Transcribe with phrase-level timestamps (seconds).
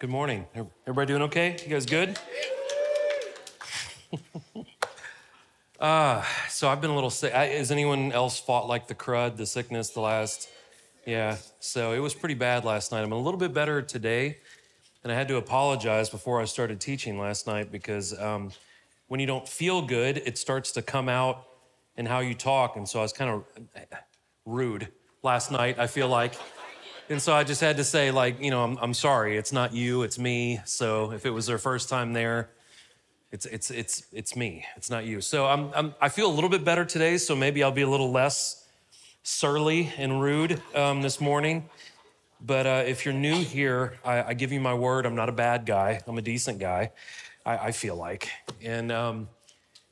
[0.00, 0.46] Good morning.
[0.86, 1.56] Everybody doing okay?
[1.60, 2.16] You guys good?
[5.80, 7.32] uh, so I've been a little sick.
[7.32, 10.50] Has anyone else fought like the crud, the sickness, the last?
[11.04, 11.38] Yeah.
[11.58, 13.02] So it was pretty bad last night.
[13.02, 14.38] I'm a little bit better today.
[15.02, 18.52] And I had to apologize before I started teaching last night because um,
[19.08, 21.44] when you don't feel good, it starts to come out
[21.96, 22.76] in how you talk.
[22.76, 23.44] And so I was kind of
[24.46, 24.92] rude
[25.24, 26.34] last night, I feel like.
[27.10, 29.38] And so I just had to say, like, you know, I'm, I'm sorry.
[29.38, 30.60] It's not you, it's me.
[30.66, 32.50] So if it was their first time there,
[33.32, 34.66] it's, it's, it's, it's me.
[34.76, 35.22] It's not you.
[35.22, 37.16] So I'm, I'm, I feel a little bit better today.
[37.16, 38.66] So maybe I'll be a little less
[39.22, 41.70] surly and rude um, this morning.
[42.42, 45.06] But uh, if you're new here, I, I, give you my word.
[45.06, 46.00] I'm not a bad guy.
[46.06, 46.92] I'm a decent guy,
[47.44, 48.28] I, I feel like.
[48.62, 49.28] And, um,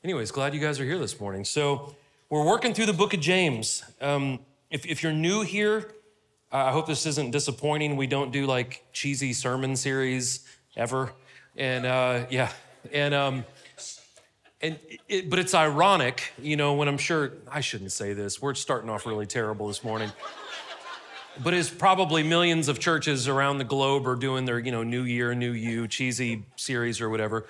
[0.03, 1.43] anyways, glad you guys are here this morning.
[1.43, 1.95] So
[2.29, 3.83] we're working through the book of James.
[4.01, 4.39] Um,
[4.69, 5.91] if, if you're new here,
[6.51, 7.97] I hope this isn't disappointing.
[7.97, 10.45] We don't do like cheesy sermon series
[10.77, 11.11] ever.
[11.57, 12.51] And uh, yeah,
[12.93, 13.45] and um,
[14.61, 18.41] and it, but it's ironic, you know, when I'm sure I shouldn't say this.
[18.41, 20.11] We're starting off really terrible this morning.
[21.43, 25.03] but it's probably millions of churches around the globe are doing their, you know, New
[25.03, 27.45] Year, New You cheesy series or whatever.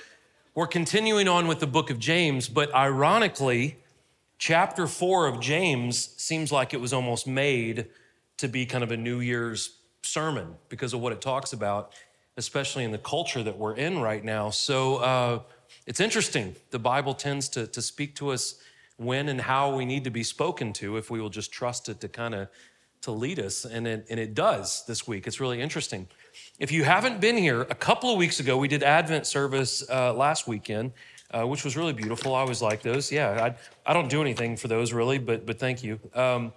[0.56, 3.78] We're continuing on with the book of James, but ironically,
[4.39, 7.88] chapter four of James seems like it was almost made
[8.38, 11.93] to be kind of a New Year's sermon because of what it talks about,
[12.38, 14.49] especially in the culture that we're in right now.
[14.49, 15.39] So uh,
[15.85, 16.55] it's interesting.
[16.71, 18.55] The Bible tends to, to speak to us
[18.97, 21.99] when and how we need to be spoken to if we will just trust it
[22.02, 22.49] to kind of
[23.02, 25.27] to lead us and it, and it does this week.
[25.27, 26.08] It's really interesting.
[26.59, 30.13] If you haven't been here a couple of weeks ago we did advent service uh,
[30.13, 30.93] last weekend
[31.30, 32.33] uh, which was really beautiful.
[32.33, 33.11] I always like those.
[33.11, 33.53] Yeah
[33.85, 35.99] I, I don't do anything for those really but but thank you.
[36.15, 36.53] Um,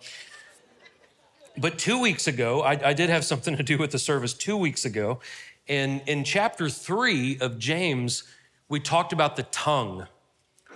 [1.57, 4.57] but two weeks ago, I, I, did have something to do with the service two
[4.57, 5.21] weeks ago.
[5.69, 8.25] And in chapter three of James,
[8.69, 10.07] we talked about the tongue,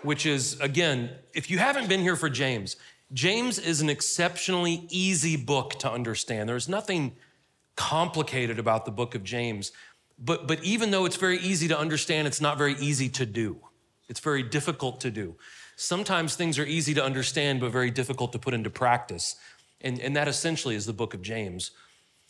[0.02, 2.76] which is, again, if you haven't been here for James,
[3.12, 6.48] James is an exceptionally easy book to understand.
[6.48, 7.16] There's nothing
[7.76, 9.72] complicated about the book of James.
[10.18, 13.58] But, but even though it's very easy to understand, it's not very easy to do.
[14.08, 15.36] It's very difficult to do.
[15.76, 19.36] Sometimes things are easy to understand, but very difficult to put into practice.
[19.84, 21.70] And, and that essentially is the book of James.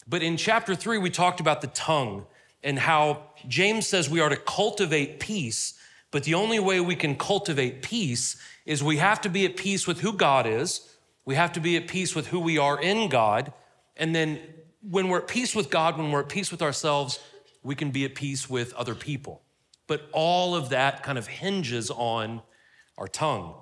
[0.06, 2.26] But in chapter three, we talked about the tongue
[2.62, 5.74] and how James says we are to cultivate peace.
[6.10, 9.86] But the only way we can cultivate peace is we have to be at peace
[9.86, 10.90] with who God is,
[11.24, 13.52] we have to be at peace with who we are in God.
[13.96, 14.40] And then
[14.82, 17.18] when we're at peace with God, when we're at peace with ourselves,
[17.62, 19.42] we can be at peace with other people.
[19.86, 22.42] But all of that kind of hinges on
[22.98, 23.54] our tongue.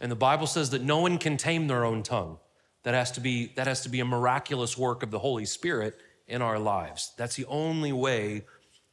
[0.00, 2.38] And the Bible says that no one can tame their own tongue.
[2.84, 5.98] That has to be, that has to be a miraculous work of the Holy Spirit
[6.28, 7.12] in our lives.
[7.16, 8.44] That's the only way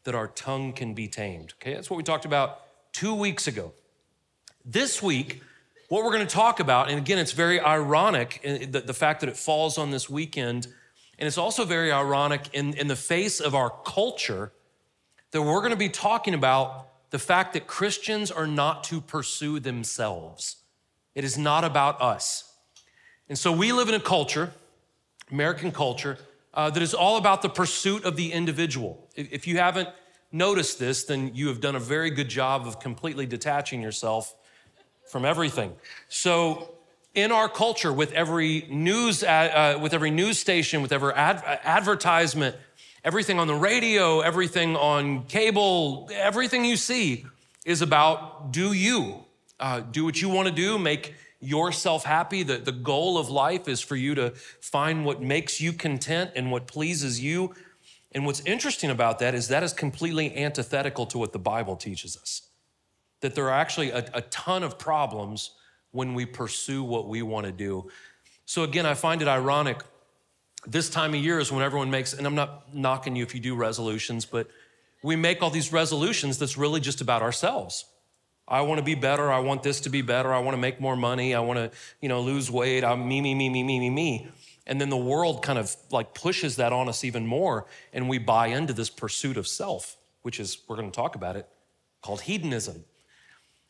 [0.03, 1.53] that our tongue can be tamed.
[1.61, 2.61] Okay, that's what we talked about
[2.93, 3.73] two weeks ago.
[4.65, 5.41] This week,
[5.89, 9.19] what we're going to talk about, and again, it's very ironic eh, the, the fact
[9.21, 10.67] that it falls on this weekend,
[11.19, 14.51] and it's also very ironic in, in the face of our culture
[15.31, 19.59] that we're going to be talking about the fact that Christians are not to pursue
[19.59, 20.57] themselves.
[21.13, 22.50] It is not about us.
[23.31, 24.51] And so we live in a culture,
[25.31, 26.17] American culture,
[26.53, 29.07] uh, that is all about the pursuit of the individual.
[29.15, 29.87] If you haven't
[30.33, 34.35] noticed this, then you have done a very good job of completely detaching yourself
[35.09, 35.73] from everything.
[36.09, 36.73] So,
[37.15, 42.57] in our culture, with every news, uh, with every news station, with every ad- advertisement,
[43.05, 47.25] everything on the radio, everything on cable, everything you see
[47.63, 49.23] is about do you
[49.61, 52.43] uh, do what you want to do, make yourself happy.
[52.43, 54.31] The, the goal of life is for you to
[54.61, 57.53] find what makes you content and what pleases you.
[58.13, 62.15] And what's interesting about that is that is completely antithetical to what the Bible teaches
[62.15, 62.43] us.
[63.21, 65.51] That there are actually a, a ton of problems
[65.91, 67.89] when we pursue what we want to do.
[68.45, 69.81] So, again, I find it ironic.
[70.67, 73.41] This time of year is when everyone makes, and I'm not knocking you if you
[73.41, 74.47] do resolutions, but
[75.03, 77.85] we make all these resolutions that's really just about ourselves.
[78.51, 79.31] I want to be better.
[79.31, 80.33] I want this to be better.
[80.33, 81.33] I want to make more money.
[81.33, 81.71] I want to,
[82.01, 82.83] you know, lose weight.
[82.83, 84.27] I'm me, me, me, me, me, me, me.
[84.67, 87.65] And then the world kind of like pushes that on us even more.
[87.93, 91.37] And we buy into this pursuit of self, which is, we're going to talk about
[91.37, 91.47] it,
[92.01, 92.83] called hedonism.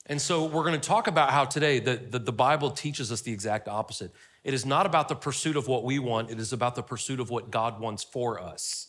[0.07, 3.21] And so we're going to talk about how today the, the, the, Bible teaches us
[3.21, 4.11] the exact opposite.
[4.43, 7.19] It is not about the pursuit of what we want, it is about the pursuit
[7.19, 8.87] of what God wants for us.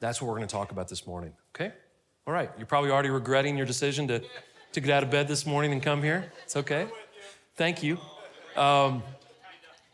[0.00, 1.72] That's what we're going to talk about this morning, okay?
[2.26, 4.22] All right, you're probably already regretting your decision to
[4.74, 6.32] to get out of bed this morning and come here.
[6.42, 6.86] It's okay.
[7.56, 7.98] Thank you.
[8.56, 9.02] Um,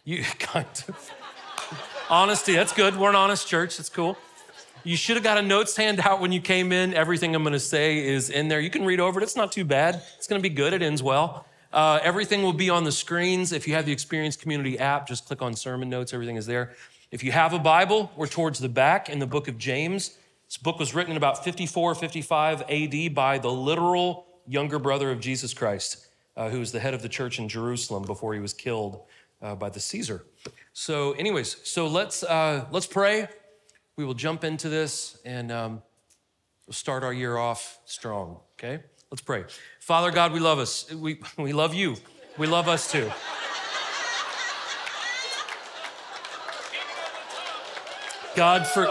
[0.04, 1.10] you kind of
[2.08, 2.54] honesty.
[2.54, 2.96] That's good.
[2.96, 3.76] We're an honest church.
[3.76, 4.16] That's cool.
[4.82, 6.94] You should have got a notes handout when you came in.
[6.94, 8.60] Everything I'm going to say is in there.
[8.60, 9.22] You can read over it.
[9.22, 10.02] It's not too bad.
[10.16, 10.72] It's going to be good.
[10.72, 11.44] It ends well.
[11.70, 13.52] Uh, everything will be on the screens.
[13.52, 16.14] If you have the Experience Community app, just click on sermon notes.
[16.14, 16.74] Everything is there.
[17.10, 20.16] If you have a Bible, we're towards the back in the book of James.
[20.46, 25.20] This book was written in about 54, 55 AD by the literal younger brother of
[25.20, 26.06] Jesus Christ,
[26.36, 29.02] uh, who was the head of the church in Jerusalem before he was killed
[29.42, 30.24] uh, by the Caesar.
[30.72, 33.28] So, anyways, so let's uh, let's pray
[34.00, 35.82] we will jump into this and um,
[36.66, 38.82] we'll start our year off strong, okay?
[39.10, 39.44] Let's pray.
[39.78, 40.90] Father God, we love us.
[40.90, 41.96] We, we love you.
[42.38, 43.10] We love us too.
[48.34, 48.86] God, for,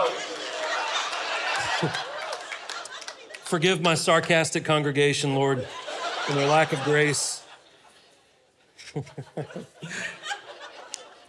[3.50, 5.66] forgive my sarcastic congregation, Lord,
[6.28, 7.42] and their lack of grace.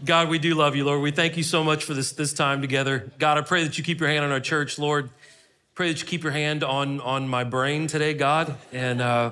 [0.05, 1.01] God, we do love you, Lord.
[1.01, 3.11] We thank you so much for this, this time together.
[3.17, 5.09] God, I pray that you keep your hand on our church, Lord.
[5.73, 9.31] Pray that you keep your hand on, on my brain today, God, and uh,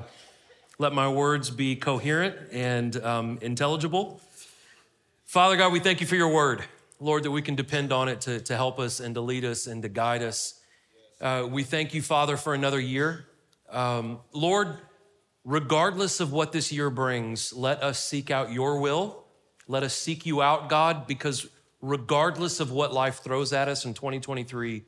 [0.79, 4.19] let my words be coherent and um, intelligible.
[5.25, 6.63] Father God, we thank you for your word,
[6.99, 9.67] Lord, that we can depend on it to, to help us and to lead us
[9.67, 10.58] and to guide us.
[11.21, 13.25] Uh, we thank you, Father, for another year.
[13.69, 14.77] Um, Lord,
[15.43, 19.25] regardless of what this year brings, let us seek out your will
[19.69, 21.47] let us seek you out, God, because
[21.79, 24.83] regardless of what life throws at us in 2023,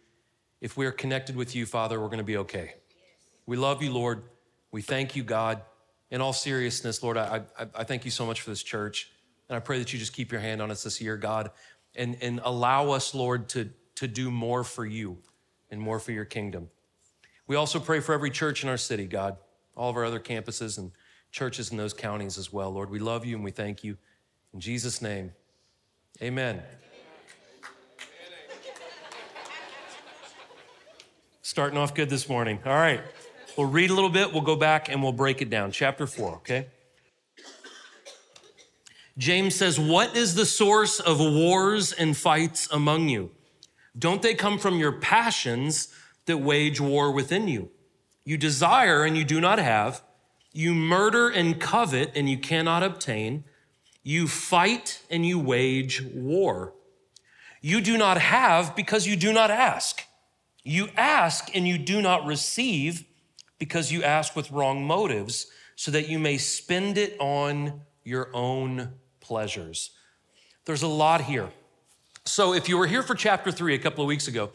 [0.60, 2.74] if we are connected with you, Father, we're going to be okay.
[3.46, 4.24] We love you, Lord.
[4.72, 5.62] We thank you, God.
[6.10, 9.12] In all seriousness, Lord, I, I, I, thank you so much for this church.
[9.50, 11.52] And I pray that you just keep your hand on us this year, God,
[11.96, 15.20] and, and allow us, Lord, to, to do more for you
[15.72, 16.70] and more for your kingdom.
[17.48, 19.38] We also pray for every church in our city, God,
[19.76, 20.92] all of our other campuses and
[21.32, 22.90] churches in those counties as well, Lord.
[22.90, 23.98] We love you and we thank you.
[24.54, 25.32] In Jesus' name,
[26.22, 26.62] amen.
[31.42, 32.60] Starting off good this morning.
[32.66, 33.02] All right.
[33.58, 35.72] We'll read a little bit, we'll go back and we'll break it down.
[35.72, 36.68] Chapter 4, okay?
[39.18, 43.32] James says, What is the source of wars and fights among you?
[43.98, 45.90] Don't they come from your passions
[46.26, 47.72] that wage war within you?
[48.24, 50.04] You desire and you do not have.
[50.54, 53.44] You murder and covet and you cannot obtain.
[54.04, 56.74] You fight and you wage war.
[57.62, 60.04] You do not have because you do not ask.
[60.64, 63.06] You ask and you do not receive
[63.60, 65.46] because you ask with wrong motives,
[65.76, 69.92] so that you may spend it on your own pleasures.
[70.66, 71.52] There's a lot here.
[72.32, 74.52] So, if you were here for chapter three a couple of weeks ago,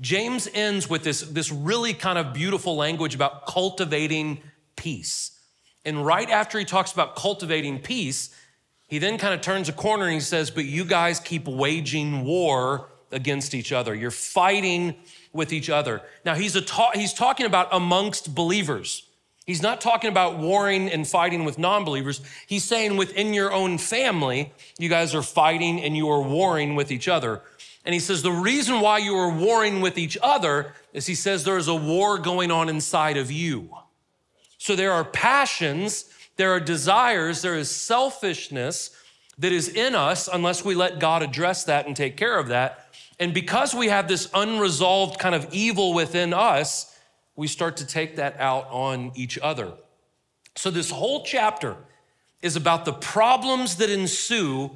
[0.00, 4.42] James ends with this, this really kind of beautiful language about cultivating
[4.74, 5.38] peace.
[5.84, 8.34] And right after he talks about cultivating peace,
[8.88, 12.24] he then kind of turns a corner and he says, But you guys keep waging
[12.24, 13.94] war against each other.
[13.94, 14.96] You're fighting
[15.32, 16.02] with each other.
[16.24, 19.06] Now, he's, a ta- he's talking about amongst believers.
[19.50, 22.20] He's not talking about warring and fighting with non believers.
[22.46, 26.90] He's saying within your own family, you guys are fighting and you are warring with
[26.90, 27.42] each other.
[27.84, 31.44] And he says the reason why you are warring with each other is he says
[31.44, 33.70] there is a war going on inside of you.
[34.58, 36.04] So there are passions
[36.40, 38.96] there are desires, there is selfishness
[39.38, 42.86] that is in us unless we let God address that and take care of that.
[43.18, 46.89] And because we have this unresolved kind of evil within us,
[47.40, 49.72] we start to take that out on each other.
[50.56, 51.74] So, this whole chapter
[52.42, 54.70] is about the problems that ensue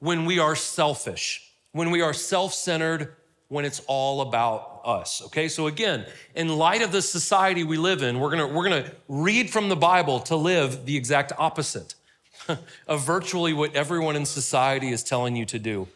[0.00, 3.16] when we are selfish, when we are self centered,
[3.48, 5.22] when it's all about us.
[5.26, 8.92] Okay, so again, in light of the society we live in, we're gonna, we're gonna
[9.08, 11.94] read from the Bible to live the exact opposite
[12.86, 15.88] of virtually what everyone in society is telling you to do.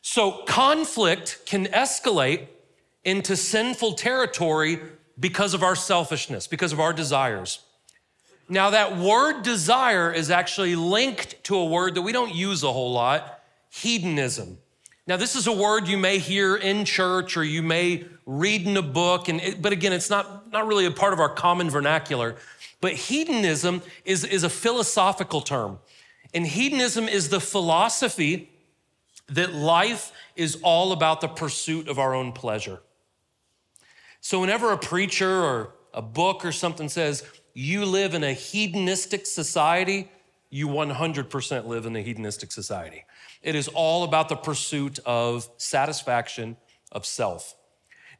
[0.00, 2.48] So conflict can escalate
[3.04, 4.80] into sinful territory
[5.22, 7.60] because of our selfishness, because of our desires.
[8.48, 12.72] Now, that word desire is actually linked to a word that we don't use a
[12.72, 13.38] whole lot
[13.70, 14.58] hedonism.
[15.06, 18.76] Now, this is a word you may hear in church or you may read in
[18.76, 21.70] a book, and it, but again, it's not, not really a part of our common
[21.70, 22.36] vernacular.
[22.80, 25.78] But hedonism is, is a philosophical term.
[26.34, 28.50] And hedonism is the philosophy
[29.28, 32.80] that life is all about the pursuit of our own pleasure.
[34.22, 37.24] So, whenever a preacher or a book or something says,
[37.54, 40.08] you live in a hedonistic society,
[40.48, 43.04] you 100% live in a hedonistic society.
[43.42, 46.56] It is all about the pursuit of satisfaction
[46.92, 47.56] of self.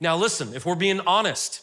[0.01, 1.63] Now, listen, if we're being honest,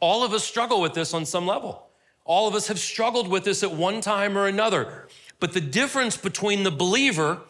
[0.00, 1.86] all of us struggle with this on some level.
[2.26, 5.08] All of us have struggled with this at one time or another.
[5.40, 7.40] But the difference between the believer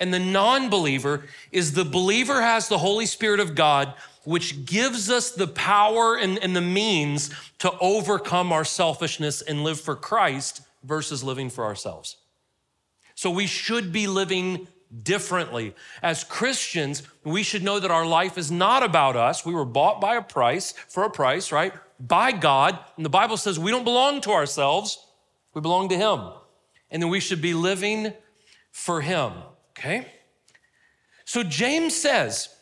[0.00, 3.94] and the non believer is the believer has the Holy Spirit of God
[4.26, 7.30] which gives us the power and, and the means
[7.60, 12.16] to overcome our selfishness and live for Christ versus living for ourselves.
[13.14, 14.66] So we should be living
[15.02, 15.74] differently.
[16.02, 19.46] As Christians, we should know that our life is not about us.
[19.46, 21.72] We were bought by a price, for a price, right?
[22.00, 22.78] By God.
[22.96, 24.98] And the Bible says we don't belong to ourselves,
[25.54, 26.32] we belong to Him.
[26.90, 28.12] And then we should be living
[28.72, 29.32] for Him,
[29.70, 30.08] okay?
[31.24, 32.55] So James says,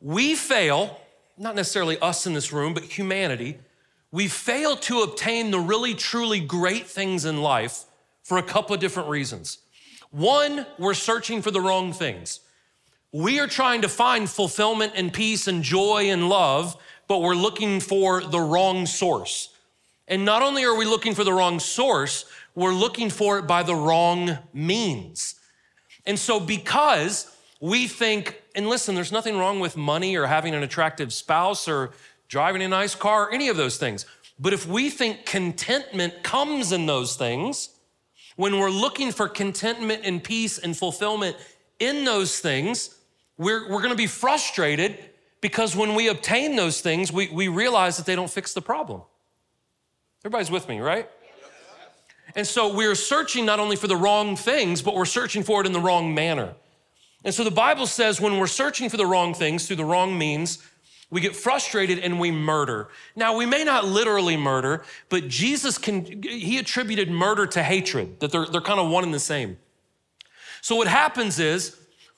[0.00, 1.00] we fail,
[1.36, 3.58] not necessarily us in this room, but humanity,
[4.12, 7.84] we fail to obtain the really, truly great things in life
[8.22, 9.58] for a couple of different reasons.
[10.10, 12.40] One, we're searching for the wrong things.
[13.12, 16.76] We are trying to find fulfillment and peace and joy and love,
[17.08, 19.50] but we're looking for the wrong source.
[20.08, 22.24] And not only are we looking for the wrong source,
[22.54, 25.34] we're looking for it by the wrong means.
[26.04, 30.62] And so, because we think, and listen, there's nothing wrong with money or having an
[30.62, 31.92] attractive spouse or
[32.28, 34.06] driving a nice car, or any of those things.
[34.38, 37.68] But if we think contentment comes in those things,
[38.34, 41.36] when we're looking for contentment and peace and fulfillment
[41.78, 42.96] in those things,
[43.38, 44.98] we're, we're gonna be frustrated
[45.40, 49.02] because when we obtain those things, we, we realize that they don't fix the problem.
[50.22, 51.08] Everybody's with me, right?
[52.34, 55.66] And so we're searching not only for the wrong things, but we're searching for it
[55.66, 56.54] in the wrong manner.
[57.26, 60.16] And so the Bible says when we're searching for the wrong things through the wrong
[60.16, 60.62] means,
[61.10, 62.88] we get frustrated and we murder.
[63.16, 68.30] Now, we may not literally murder, but Jesus can, he attributed murder to hatred, that
[68.30, 69.58] they're, they're kind of one and the same.
[70.60, 71.76] So what happens is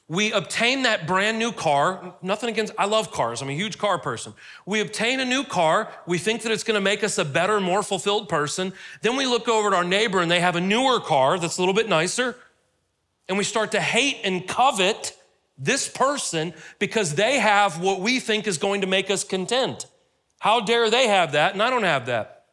[0.08, 2.14] we obtain that brand new car.
[2.20, 3.40] Nothing against, I love cars.
[3.40, 4.34] I'm a huge car person.
[4.66, 5.90] We obtain a new car.
[6.06, 8.74] We think that it's going to make us a better, more fulfilled person.
[9.00, 11.62] Then we look over at our neighbor and they have a newer car that's a
[11.62, 12.36] little bit nicer.
[13.28, 15.16] And we start to hate and covet
[15.58, 19.86] this person because they have what we think is going to make us content.
[20.38, 22.44] How dare they have that and I don't have that?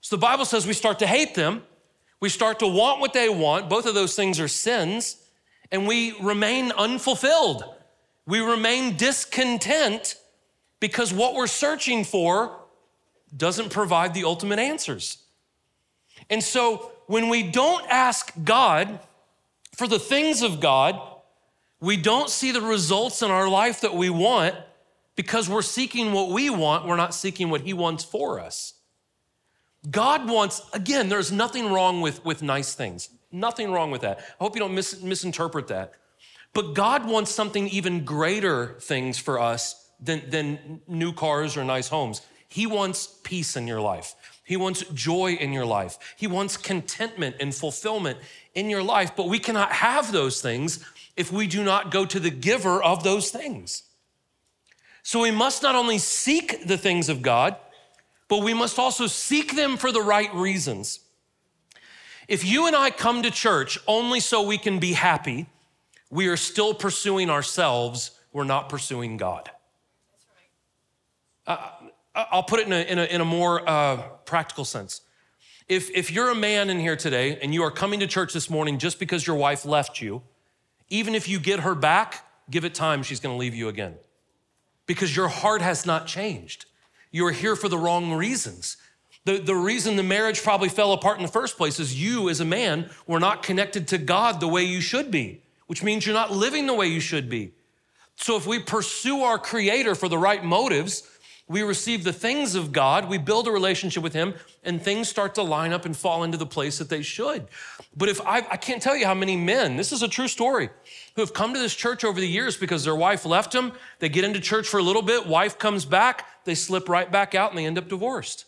[0.00, 1.62] So the Bible says we start to hate them.
[2.20, 3.68] We start to want what they want.
[3.68, 5.16] Both of those things are sins.
[5.70, 7.64] And we remain unfulfilled.
[8.26, 10.16] We remain discontent
[10.80, 12.56] because what we're searching for
[13.36, 15.18] doesn't provide the ultimate answers.
[16.30, 19.00] And so when we don't ask God
[19.78, 21.00] for the things of God,
[21.80, 24.56] we don't see the results in our life that we want
[25.14, 28.74] because we're seeking what we want, we're not seeking what He wants for us.
[29.88, 33.08] God wants, again, there's nothing wrong with, with nice things.
[33.30, 34.18] Nothing wrong with that.
[34.18, 35.92] I hope you don't mis- misinterpret that.
[36.54, 41.86] But God wants something even greater things for us than, than new cars or nice
[41.86, 42.22] homes.
[42.48, 44.16] He wants peace in your life.
[44.42, 45.98] He wants joy in your life.
[46.16, 48.18] He wants contentment and fulfillment
[48.58, 49.14] in your life.
[49.16, 50.84] But we cannot have those things
[51.16, 53.84] if we do not go to the giver of those things.
[55.02, 57.56] So we must not only seek the things of God,
[58.28, 61.00] but we must also seek them for the right reasons.
[62.26, 65.46] If you and I come to church only so we can be happy,
[66.10, 69.50] we are still pursuing ourselves, we're not pursuing God.
[71.46, 71.70] Uh,
[72.14, 73.96] I'll put it in a, in a, in a more uh,
[74.26, 75.00] practical sense.
[75.68, 78.48] If, if you're a man in here today and you are coming to church this
[78.48, 80.22] morning just because your wife left you,
[80.88, 83.94] even if you get her back, give it time, she's gonna leave you again.
[84.86, 86.64] Because your heart has not changed.
[87.10, 88.78] You're here for the wrong reasons.
[89.26, 92.40] The, the reason the marriage probably fell apart in the first place is you, as
[92.40, 96.14] a man, were not connected to God the way you should be, which means you're
[96.14, 97.52] not living the way you should be.
[98.16, 101.02] So if we pursue our Creator for the right motives,
[101.48, 105.34] we receive the things of God, we build a relationship with Him, and things start
[105.36, 107.46] to line up and fall into the place that they should.
[107.96, 110.68] But if I, I can't tell you how many men, this is a true story,
[111.16, 114.10] who have come to this church over the years because their wife left them, they
[114.10, 117.50] get into church for a little bit, wife comes back, they slip right back out
[117.50, 118.44] and they end up divorced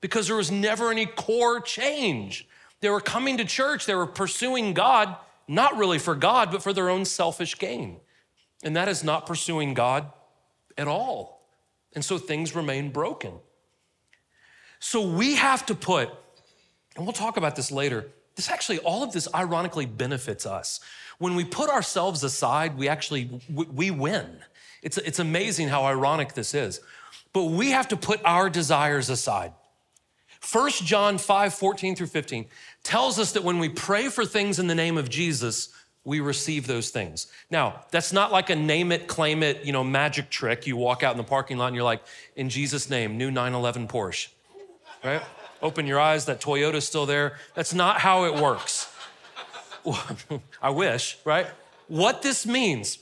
[0.00, 2.46] because there was never any core change.
[2.80, 5.14] They were coming to church, they were pursuing God,
[5.46, 8.00] not really for God, but for their own selfish gain.
[8.62, 10.10] And that is not pursuing God
[10.78, 11.39] at all.
[11.94, 13.34] And so things remain broken.
[14.78, 16.10] So we have to put,
[16.96, 18.06] and we'll talk about this later,
[18.36, 20.80] this actually, all of this ironically benefits us.
[21.18, 24.38] When we put ourselves aside, we actually, we win.
[24.82, 26.80] It's, it's amazing how ironic this is.
[27.32, 29.52] But we have to put our desires aside.
[30.50, 32.46] 1 John 5, 14 through 15
[32.82, 35.68] tells us that when we pray for things in the name of Jesus,
[36.04, 37.26] we receive those things.
[37.50, 40.66] Now, that's not like a name it, claim it, you know, magic trick.
[40.66, 42.02] You walk out in the parking lot and you're like,
[42.36, 44.28] in Jesus' name, new 911 Porsche,
[45.04, 45.22] right?
[45.62, 47.36] Open your eyes, that Toyota's still there.
[47.54, 48.90] That's not how it works.
[50.62, 51.46] I wish, right?
[51.88, 52.98] What this means,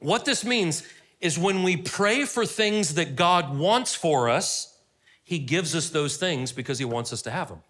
[0.00, 0.82] what this means
[1.20, 4.78] is when we pray for things that God wants for us,
[5.22, 7.62] He gives us those things because He wants us to have them.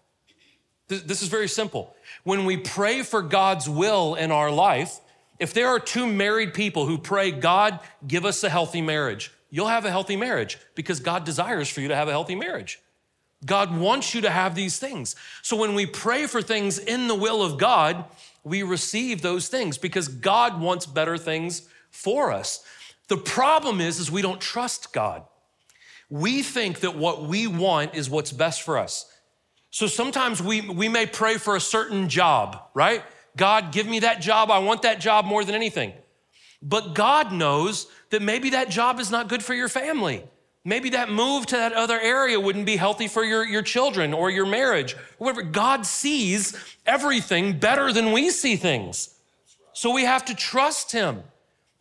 [0.87, 1.95] This is very simple.
[2.23, 4.99] When we pray for God's will in our life,
[5.39, 9.67] if there are two married people who pray, God, give us a healthy marriage, you'll
[9.67, 12.79] have a healthy marriage because God desires for you to have a healthy marriage.
[13.45, 15.15] God wants you to have these things.
[15.43, 18.05] So when we pray for things in the will of God,
[18.43, 22.63] we receive those things because God wants better things for us.
[23.09, 25.23] The problem is is we don't trust God.
[26.09, 29.11] We think that what we want is what's best for us.
[29.77, 33.03] So sometimes we, we may pray for a certain job, right?
[33.35, 34.49] God, give me that job.
[34.49, 35.93] I want that job more than anything.
[36.63, 40.23] But God knows that maybe that job is not good for your family.
[40.65, 44.31] Maybe that move to that other area wouldn't be healthy for your, your children or
[44.31, 45.43] your marriage, whatever.
[45.43, 46.57] God sees
[46.87, 49.13] everything better than we see things.
[49.73, 51.21] So we have to trust Him.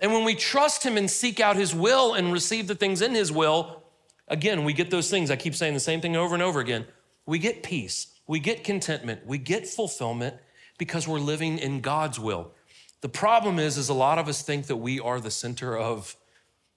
[0.01, 3.15] And when we trust Him and seek out His will and receive the things in
[3.15, 3.85] His will,
[4.29, 5.31] again, we get those things.
[5.31, 6.85] I keep saying the same thing over and over again.
[7.27, 10.37] We get peace, we get contentment, we get fulfillment
[10.79, 12.53] because we're living in God's will.
[13.01, 16.17] The problem is, is a lot of us think that we are the center of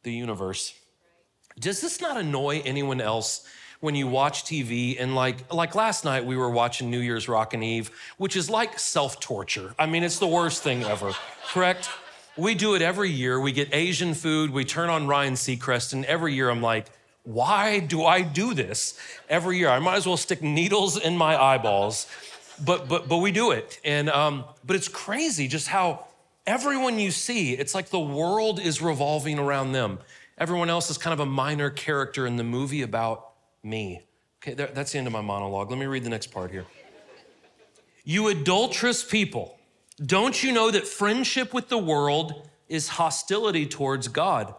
[0.03, 0.74] the universe.
[1.60, 3.48] Does this not annoy anyone else
[3.79, 7.63] when you watch TV and like like last night we were watching New Year's Rockin'
[7.63, 9.74] Eve, which is like self-torture.
[9.79, 11.13] I mean, it's the worst thing ever,
[11.48, 11.89] correct?
[12.38, 13.39] We do it every year.
[13.39, 16.88] We get Asian food, we turn on Ryan Seacrest, and every year I'm like,
[17.24, 19.00] why do I do this
[19.30, 19.70] every year?
[19.70, 22.08] I might as well stick needles in my eyeballs,
[22.66, 26.06] but but but we do it, and um, but it's crazy just how
[26.50, 30.00] everyone you see, it's like the world is revolving around them.
[30.38, 34.02] Everyone else is kind of a minor character in the movie about me.
[34.42, 35.70] Okay, that's the end of my monologue.
[35.70, 36.66] Let me read the next part here.
[38.04, 39.60] You adulterous people,
[40.04, 44.56] don't you know that friendship with the world is hostility towards God?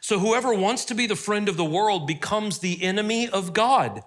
[0.00, 4.02] So whoever wants to be the friend of the world becomes the enemy of God.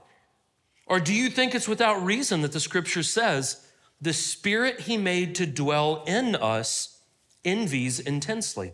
[0.85, 3.65] Or do you think it's without reason that the scripture says,
[4.01, 7.01] the spirit he made to dwell in us
[7.43, 8.73] envies intensely?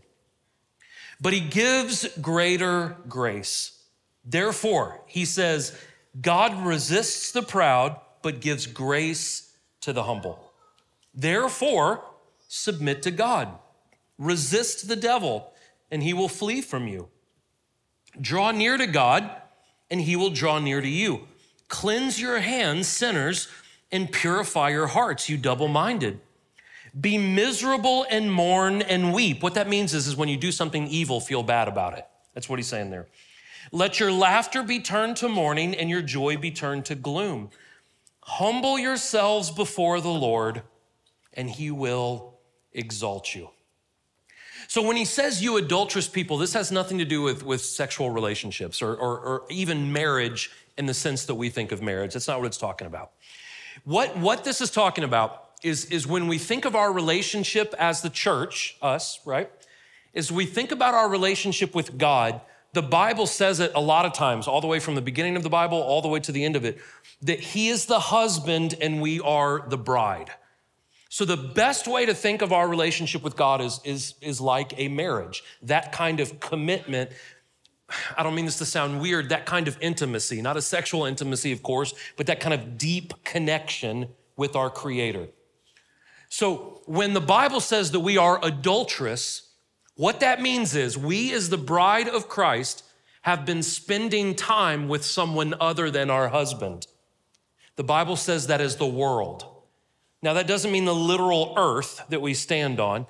[1.19, 3.83] But he gives greater grace.
[4.23, 5.77] Therefore, he says,
[6.19, 10.51] God resists the proud, but gives grace to the humble.
[11.13, 12.03] Therefore,
[12.47, 13.49] submit to God.
[14.17, 15.51] Resist the devil,
[15.95, 17.07] and he will flee from you.
[18.19, 19.31] Draw near to God,
[19.89, 21.25] and he will draw near to you.
[21.69, 23.47] Cleanse your hands, sinners,
[23.93, 26.19] and purify your hearts, you double minded.
[26.99, 29.41] Be miserable and mourn and weep.
[29.41, 32.05] What that means is, is when you do something evil, feel bad about it.
[32.33, 33.07] That's what he's saying there.
[33.71, 37.51] Let your laughter be turned to mourning and your joy be turned to gloom.
[38.19, 40.61] Humble yourselves before the Lord,
[41.31, 42.37] and he will
[42.73, 43.51] exalt you.
[44.67, 48.09] So when he says you adulterous people, this has nothing to do with, with sexual
[48.09, 52.13] relationships or, or, or even marriage in the sense that we think of marriage.
[52.13, 53.11] That's not what it's talking about.
[53.83, 58.01] What, what this is talking about is, is when we think of our relationship as
[58.01, 59.49] the church, us, right?
[60.13, 62.41] Is we think about our relationship with God,
[62.73, 65.43] the Bible says it a lot of times, all the way from the beginning of
[65.43, 66.77] the Bible, all the way to the end of it,
[67.21, 70.31] that He is the husband and we are the bride.
[71.15, 74.73] So the best way to think of our relationship with God is, is, is like
[74.75, 77.09] a marriage, that kind of commitment.
[78.17, 81.53] I don't mean this to sound weird, that kind of intimacy, not a sexual intimacy,
[81.53, 85.29] of course, but that kind of deep connection with our Creator.
[86.27, 89.53] So when the Bible says that we are adulterous,
[89.95, 92.83] what that means is we, as the bride of Christ,
[93.21, 96.87] have been spending time with someone other than our husband.
[97.77, 99.54] The Bible says that is the world.
[100.25, 103.05] Now, that doesn't mean the literal earth that we stand on.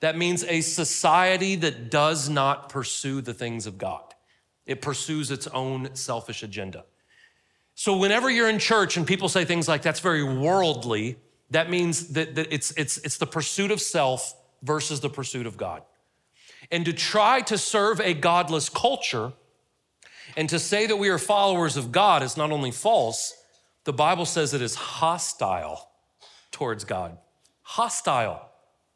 [0.00, 4.14] That means a society that does not pursue the things of God.
[4.64, 6.86] It pursues its own selfish agenda.
[7.74, 11.18] So, whenever you're in church and people say things like that's very worldly,
[11.50, 15.58] that means that, that it's, it's, it's the pursuit of self versus the pursuit of
[15.58, 15.82] God.
[16.70, 19.34] And to try to serve a godless culture
[20.34, 23.34] and to say that we are followers of God is not only false,
[23.84, 25.90] the Bible says it is hostile
[26.54, 27.18] towards God.
[27.62, 28.48] Hostile.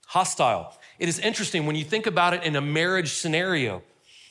[0.06, 0.74] Hostile.
[0.98, 3.82] It is interesting when you think about it in a marriage scenario.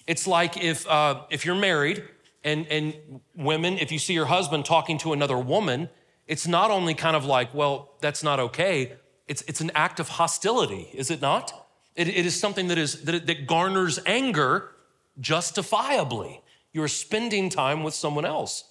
[0.07, 2.03] It's like if, uh, if you're married
[2.43, 2.95] and, and
[3.35, 5.89] women, if you see your husband talking to another woman,
[6.25, 8.93] it's not only kind of like, well, that's not okay.
[9.27, 11.67] It's, it's an act of hostility, is it not?
[11.95, 14.71] It, it is something that, is, that, that garners anger
[15.19, 16.41] justifiably.
[16.71, 18.63] You're spending time with someone else.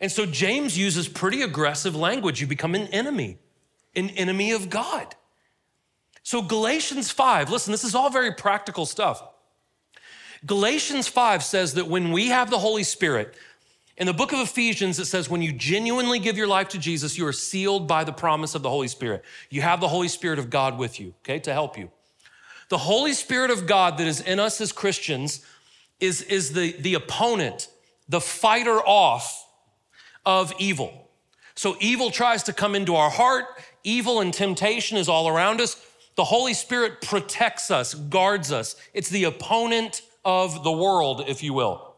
[0.00, 2.40] And so James uses pretty aggressive language.
[2.40, 3.38] You become an enemy
[3.96, 5.14] an enemy of God.
[6.22, 9.22] So, Galatians 5, listen, this is all very practical stuff.
[10.46, 13.34] Galatians 5 says that when we have the Holy Spirit,
[13.96, 17.16] in the book of Ephesians, it says when you genuinely give your life to Jesus,
[17.16, 19.22] you are sealed by the promise of the Holy Spirit.
[19.50, 21.90] You have the Holy Spirit of God with you, okay, to help you.
[22.70, 25.44] The Holy Spirit of God that is in us as Christians
[26.00, 27.68] is, is the, the opponent,
[28.08, 29.46] the fighter off
[30.26, 31.08] of evil.
[31.54, 33.46] So evil tries to come into our heart,
[33.84, 35.80] evil and temptation is all around us.
[36.16, 38.76] The Holy Spirit protects us, guards us.
[38.92, 41.94] It's the opponent of the world, if you will.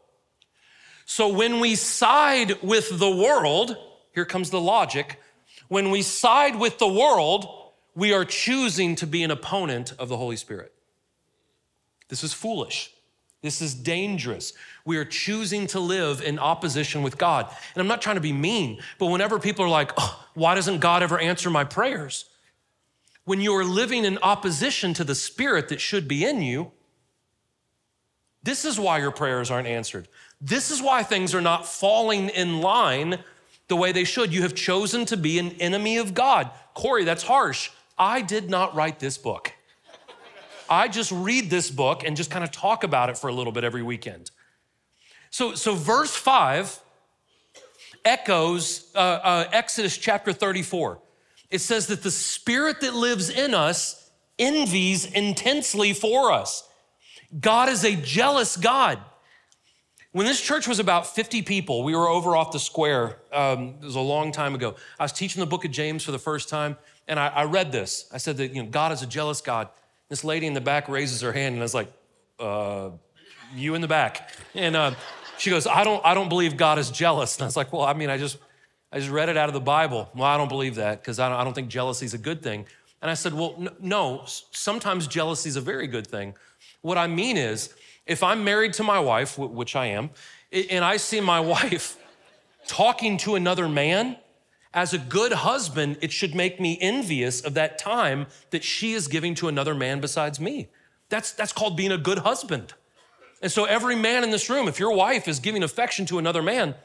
[1.05, 3.77] So when we side with the world,
[4.13, 5.21] here comes the logic.
[5.69, 7.47] When we side with the world,
[7.95, 10.73] we are choosing to be an opponent of the Holy Spirit.
[12.09, 12.91] This is foolish.
[13.47, 14.51] This is dangerous.
[14.83, 17.47] We are choosing to live in opposition with God.
[17.73, 20.79] And I'm not trying to be mean, but whenever people are like, oh, why doesn't
[20.79, 22.25] God ever answer my prayers?
[23.23, 26.73] When you are living in opposition to the spirit that should be in you,
[28.43, 30.09] this is why your prayers aren't answered.
[30.41, 33.19] This is why things are not falling in line
[33.69, 34.33] the way they should.
[34.33, 36.51] You have chosen to be an enemy of God.
[36.73, 37.71] Corey, that's harsh.
[37.97, 39.53] I did not write this book.
[40.69, 43.53] I just read this book and just kind of talk about it for a little
[43.53, 44.31] bit every weekend.
[45.29, 46.79] So, so verse five
[48.05, 50.99] echoes uh, uh, Exodus chapter 34.
[51.49, 56.67] It says that the spirit that lives in us envies intensely for us.
[57.39, 58.99] God is a jealous God.
[60.11, 63.19] When this church was about 50 people, we were over off the square.
[63.31, 64.75] Um, it was a long time ago.
[64.99, 66.77] I was teaching the book of James for the first time,
[67.07, 68.09] and I, I read this.
[68.11, 69.69] I said that you know, God is a jealous God.
[70.09, 71.91] This lady in the back raises her hand, and I was like,
[72.39, 72.89] uh,
[73.55, 74.91] "You in the back?" And uh,
[75.37, 77.83] she goes, "I don't, I don't believe God is jealous." And I was like, "Well,
[77.83, 78.37] I mean, I just,
[78.91, 80.09] I just read it out of the Bible.
[80.15, 82.41] Well, I don't believe that because I don't, I don't think jealousy is a good
[82.41, 82.65] thing."
[83.01, 84.23] And I said, "Well, no.
[84.25, 86.35] Sometimes jealousy is a very good thing.
[86.81, 87.73] What I mean is."
[88.07, 90.11] If I'm married to my wife, which I am,
[90.51, 91.97] and I see my wife
[92.65, 94.17] talking to another man,
[94.77, 99.07] as a good husband, it should make me envious of that time that she is
[99.07, 100.67] giving to another man besides me.
[101.09, 102.75] That's, that's called being a good husband.
[103.41, 106.43] And so, every man in this room, if your wife is giving affection to another
[106.43, 106.75] man,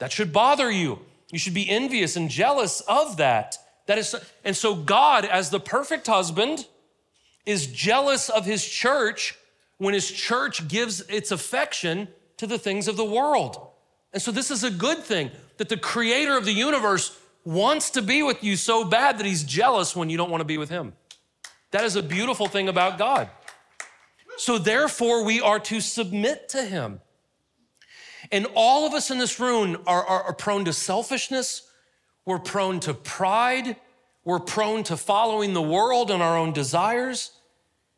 [0.00, 0.98] that should bother you.
[1.30, 3.58] You should be envious and jealous of that.
[3.86, 6.66] That is, and so God, as the perfect husband,
[7.44, 9.38] is jealous of his church
[9.78, 13.68] when his church gives its affection to the things of the world.
[14.12, 18.02] And so this is a good thing that the creator of the universe wants to
[18.02, 20.68] be with you so bad that he's jealous when you don't want to be with
[20.68, 20.92] him.
[21.70, 23.30] That is a beautiful thing about God.
[24.36, 27.00] So therefore, we are to submit to him.
[28.32, 31.70] And all of us in this room are, are, are prone to selfishness,
[32.24, 33.76] we're prone to pride,
[34.24, 37.30] we're prone to following the world and our own desires.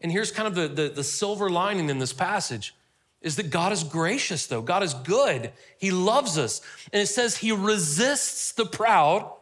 [0.03, 2.75] And here's kind of the, the, the, silver lining in this passage
[3.23, 4.61] is that God is gracious, though.
[4.61, 5.51] God is good.
[5.79, 6.61] He loves us.
[6.93, 9.33] And it says He resists the proud.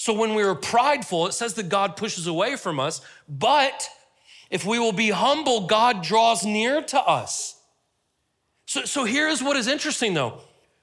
[0.00, 3.00] So when we are prideful, it says that God pushes away from us.
[3.28, 3.90] But
[4.48, 7.60] if we will be humble, God draws near to us.
[8.64, 10.40] So, so here's what is interesting, though.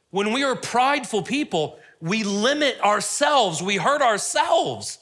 [0.10, 4.99] When we are prideful people, we limit ourselves, we hurt ourselves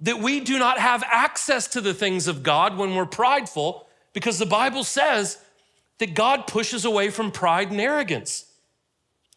[0.00, 4.38] that we do not have access to the things of God when we're prideful because
[4.38, 5.36] the Bible says
[5.98, 8.46] that God pushes away from pride and arrogance.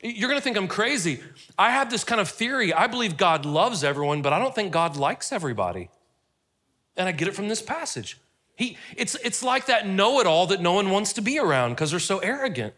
[0.04, 1.22] You're gonna think I'm crazy.
[1.58, 2.74] I have this kind of theory.
[2.74, 5.90] I believe God loves everyone, but I don't think God likes everybody.
[6.98, 8.20] And I get it from this passage.
[8.56, 11.72] He, it's, it's like that know it all that no one wants to be around
[11.72, 12.74] because they're so arrogant.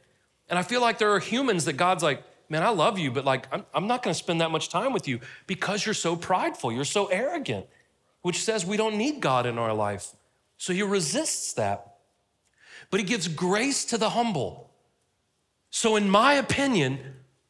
[0.47, 3.25] And I feel like there are humans that God's like, man, I love you, but
[3.25, 6.71] like, I'm, I'm not gonna spend that much time with you because you're so prideful,
[6.71, 7.65] you're so arrogant
[8.25, 10.13] which says we don't need God in our life.
[10.57, 11.97] So he resists that.
[12.89, 14.71] But he gives grace to the humble.
[15.75, 16.99] So, in my opinion,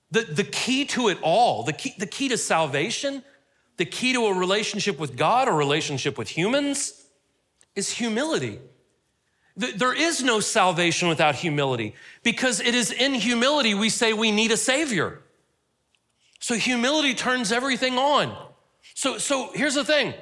[0.10, 3.24] the, the key to it all, the key, the key to salvation,
[3.78, 7.06] the key to a relationship with God, a relationship with humans,
[7.76, 8.58] is humility.
[9.56, 14.52] There is no salvation without humility because it is in humility we say we need
[14.52, 15.22] a Savior.
[16.40, 18.36] So humility turns everything on.
[18.96, 20.16] So, so here's the thing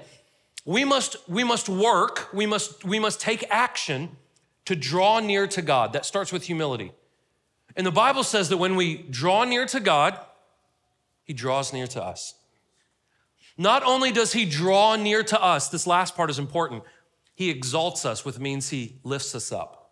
[0.65, 4.17] we must, we must work, we must, we must take action
[4.65, 5.93] to draw near to God.
[5.93, 6.91] That starts with humility.
[7.75, 10.19] And the Bible says that when we draw near to God,
[11.23, 12.35] He draws near to us.
[13.57, 16.83] Not only does He draw near to us, this last part is important,
[17.33, 19.91] He exalts us, which means He lifts us up.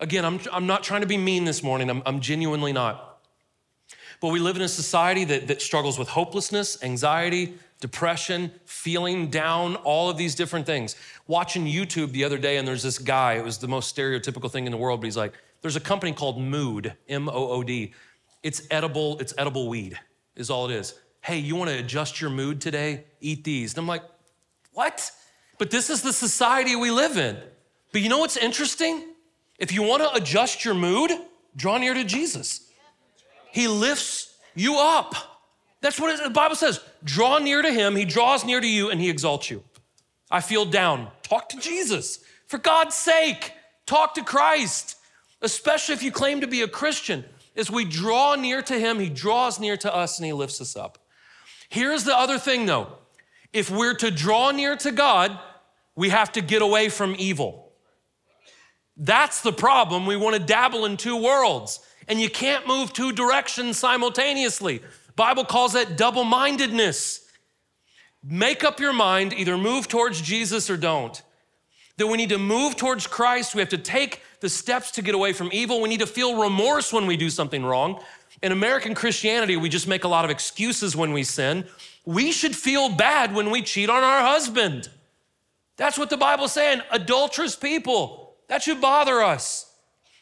[0.00, 3.08] Again, I'm, I'm not trying to be mean this morning, I'm, I'm genuinely not.
[4.20, 9.74] But we live in a society that, that struggles with hopelessness, anxiety, depression, feeling down,
[9.76, 10.94] all of these different things.
[11.26, 14.66] Watching YouTube the other day, and there's this guy, it was the most stereotypical thing
[14.66, 17.94] in the world, but he's like, there's a company called Mood, M O O D.
[18.42, 19.98] It's edible, it's edible weed,
[20.36, 20.94] is all it is.
[21.20, 23.04] Hey, you wanna adjust your mood today?
[23.20, 23.72] Eat these.
[23.72, 24.02] And I'm like,
[24.72, 25.10] what?
[25.58, 27.38] But this is the society we live in.
[27.92, 29.04] But you know what's interesting?
[29.58, 31.12] If you wanna adjust your mood,
[31.54, 32.68] draw near to Jesus.
[33.52, 35.14] He lifts you up.
[35.80, 36.80] That's what the Bible says.
[37.04, 39.62] Draw near to him, he draws near to you, and he exalts you.
[40.30, 41.08] I feel down.
[41.22, 42.20] Talk to Jesus.
[42.46, 43.52] For God's sake,
[43.86, 44.96] talk to Christ,
[45.42, 47.24] especially if you claim to be a Christian.
[47.54, 50.76] As we draw near to him, he draws near to us and he lifts us
[50.76, 50.98] up.
[51.68, 52.98] Here's the other thing though
[53.52, 55.38] if we're to draw near to God,
[55.94, 57.72] we have to get away from evil.
[58.96, 60.06] That's the problem.
[60.06, 64.80] We want to dabble in two worlds, and you can't move two directions simultaneously.
[65.16, 67.26] Bible calls that double-mindedness.
[68.24, 71.20] Make up your mind, either move towards Jesus or don't.
[71.96, 75.14] That we need to move towards Christ, we have to take the steps to get
[75.14, 75.80] away from evil.
[75.80, 78.02] We need to feel remorse when we do something wrong.
[78.42, 81.64] In American Christianity, we just make a lot of excuses when we sin.
[82.04, 84.90] We should feel bad when we cheat on our husband.
[85.76, 86.82] That's what the Bible's saying.
[86.90, 89.72] Adulterous people, that should bother us.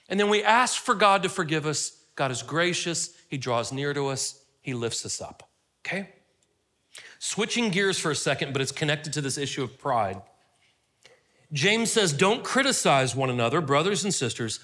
[0.08, 1.98] And then we ask for God to forgive us.
[2.14, 5.48] God is gracious, He draws near to us, He lifts us up.
[5.84, 6.10] Okay?
[7.18, 10.20] Switching gears for a second, but it's connected to this issue of pride.
[11.52, 14.60] James says, Don't criticize one another, brothers and sisters.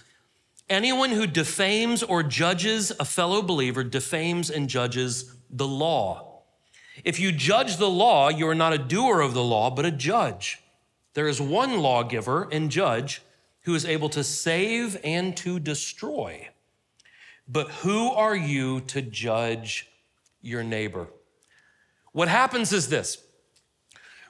[0.68, 6.42] Anyone who defames or judges a fellow believer defames and judges the law.
[7.05, 9.90] If you judge the law, you are not a doer of the law, but a
[9.90, 10.62] judge.
[11.14, 13.22] There is one lawgiver and judge
[13.62, 16.49] who is able to save and to destroy.
[17.49, 19.88] But who are you to judge
[20.40, 21.09] your neighbor?
[22.12, 23.26] What happens is this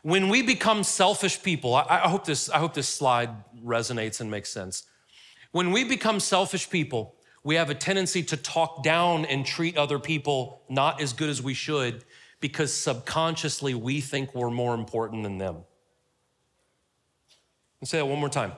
[0.06, 3.28] when we become selfish people, I, I, hope this, I hope this slide
[3.60, 4.84] resonates and makes sense.
[5.50, 9.98] When we become selfish people, we have a tendency to talk down and treat other
[9.98, 12.04] people not as good as we should
[12.38, 15.56] because subconsciously we think we're more important than them.
[17.82, 18.52] I'll say that one more time.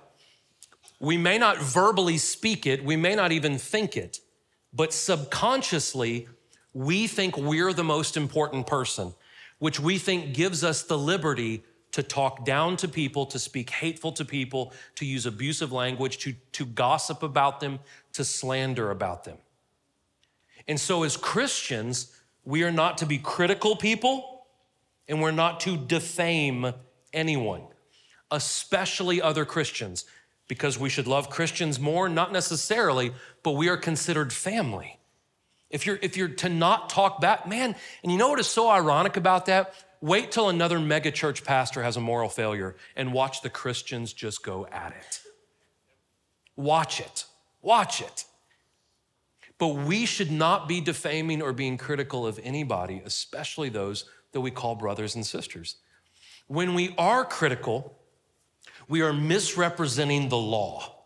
[1.00, 4.18] We may not verbally speak it, we may not even think it,
[4.74, 6.28] but subconsciously
[6.74, 9.14] we think we're the most important person
[9.58, 14.12] which we think gives us the liberty to talk down to people, to speak hateful
[14.12, 17.78] to people, to use abusive language, to, to gossip about them,
[18.12, 19.38] to slander about them.
[20.66, 24.46] And so, as Christians, we are not to be critical people
[25.08, 26.72] and we're not to defame
[27.12, 27.62] anyone,
[28.30, 30.04] especially other Christians,
[30.46, 34.97] because we should love Christians more, not necessarily, but we are considered family.
[35.70, 38.70] If you're, if you're to not talk back, man, and you know what is so
[38.70, 39.74] ironic about that?
[40.00, 44.66] Wait till another megachurch pastor has a moral failure and watch the Christians just go
[44.70, 45.20] at it.
[46.56, 47.24] Watch it.
[47.60, 48.24] Watch it.
[49.58, 54.50] But we should not be defaming or being critical of anybody, especially those that we
[54.50, 55.76] call brothers and sisters.
[56.46, 57.98] When we are critical,
[58.88, 60.97] we are misrepresenting the law.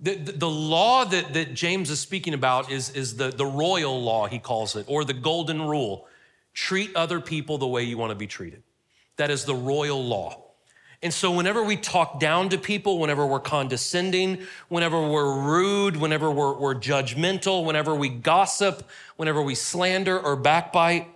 [0.00, 4.00] The, the, the, law that, that James is speaking about is, is the, the royal
[4.00, 6.06] law, he calls it, or the golden rule.
[6.54, 8.62] Treat other people the way you want to be treated.
[9.16, 10.44] That is the royal law.
[11.02, 16.28] And so, whenever we talk down to people, whenever we're condescending, whenever we're rude, whenever
[16.28, 21.06] we're, we're judgmental, whenever we gossip, whenever we slander or backbite,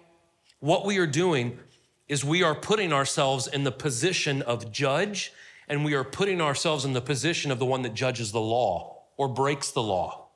[0.61, 1.59] what we are doing
[2.07, 5.33] is we are putting ourselves in the position of judge
[5.73, 9.05] and we are putting ourselves in the position of the one that judges the law
[9.17, 10.29] or breaks the law.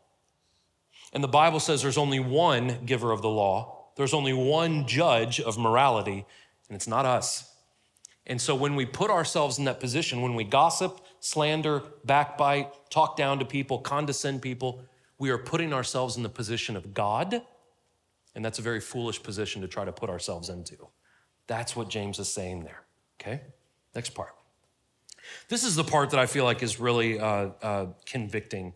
[1.13, 5.39] And the Bible says there's only one giver of the law, there's only one judge
[5.39, 6.25] of morality,
[6.71, 7.55] and it's not us.
[8.27, 13.19] And so when we put ourselves in that position, when we gossip, slander, backbite, talk
[13.19, 14.87] down to people, condescend people,
[15.19, 17.43] we are putting ourselves in the position of God.
[18.35, 20.89] And that's a very foolish position to try to put ourselves into.
[21.47, 22.85] That's what James is saying there.
[23.21, 23.43] Okay?
[23.95, 24.36] Next part.
[25.49, 28.75] This is the part that I feel like is really uh, uh, convicting.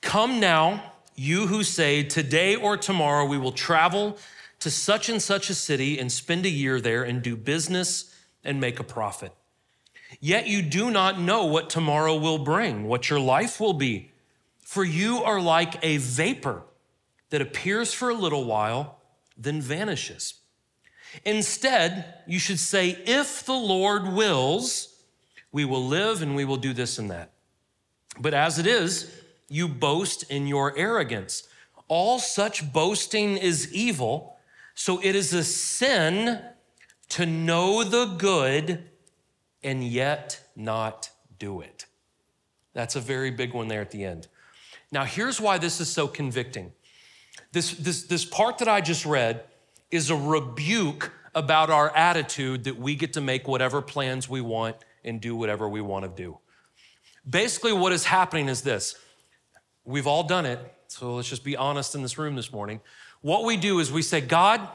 [0.00, 4.18] Come now, you who say, Today or tomorrow we will travel
[4.60, 8.60] to such and such a city and spend a year there and do business and
[8.60, 9.32] make a profit.
[10.20, 14.12] Yet you do not know what tomorrow will bring, what your life will be.
[14.60, 16.62] For you are like a vapor
[17.30, 19.00] that appears for a little while,
[19.36, 20.34] then vanishes.
[21.24, 24.95] Instead, you should say, If the Lord wills,
[25.52, 27.32] we will live and we will do this and that.
[28.18, 29.10] But as it is,
[29.48, 31.48] you boast in your arrogance.
[31.88, 34.36] All such boasting is evil.
[34.74, 36.40] So it is a sin
[37.10, 38.84] to know the good
[39.62, 41.86] and yet not do it.
[42.72, 44.28] That's a very big one there at the end.
[44.92, 46.72] Now, here's why this is so convicting.
[47.52, 49.44] This, this, this part that I just read
[49.90, 54.76] is a rebuke about our attitude that we get to make whatever plans we want
[55.06, 56.38] and do whatever we want to do.
[57.28, 58.96] Basically, what is happening is this
[59.84, 62.80] we've all done it, so let's just be honest in this room this morning.
[63.22, 64.68] What we do is we say, God,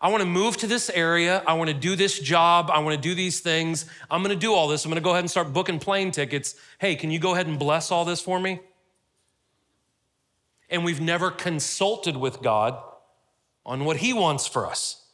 [0.00, 1.42] I want to move to this area.
[1.46, 2.70] I want to do this job.
[2.72, 3.86] I want to do these things.
[4.10, 4.84] I'm going to do all this.
[4.84, 6.56] I'm going to go ahead and start booking plane tickets.
[6.78, 8.58] Hey, can you go ahead and bless all this for me?
[10.68, 12.82] And we've never consulted with God
[13.64, 15.06] on what He wants for us.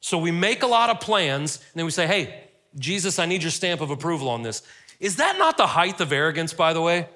[0.00, 3.42] So we make a lot of plans and then we say, hey, Jesus, I need
[3.42, 4.62] your stamp of approval on this.
[5.00, 7.08] Is that not the height of arrogance, by the way?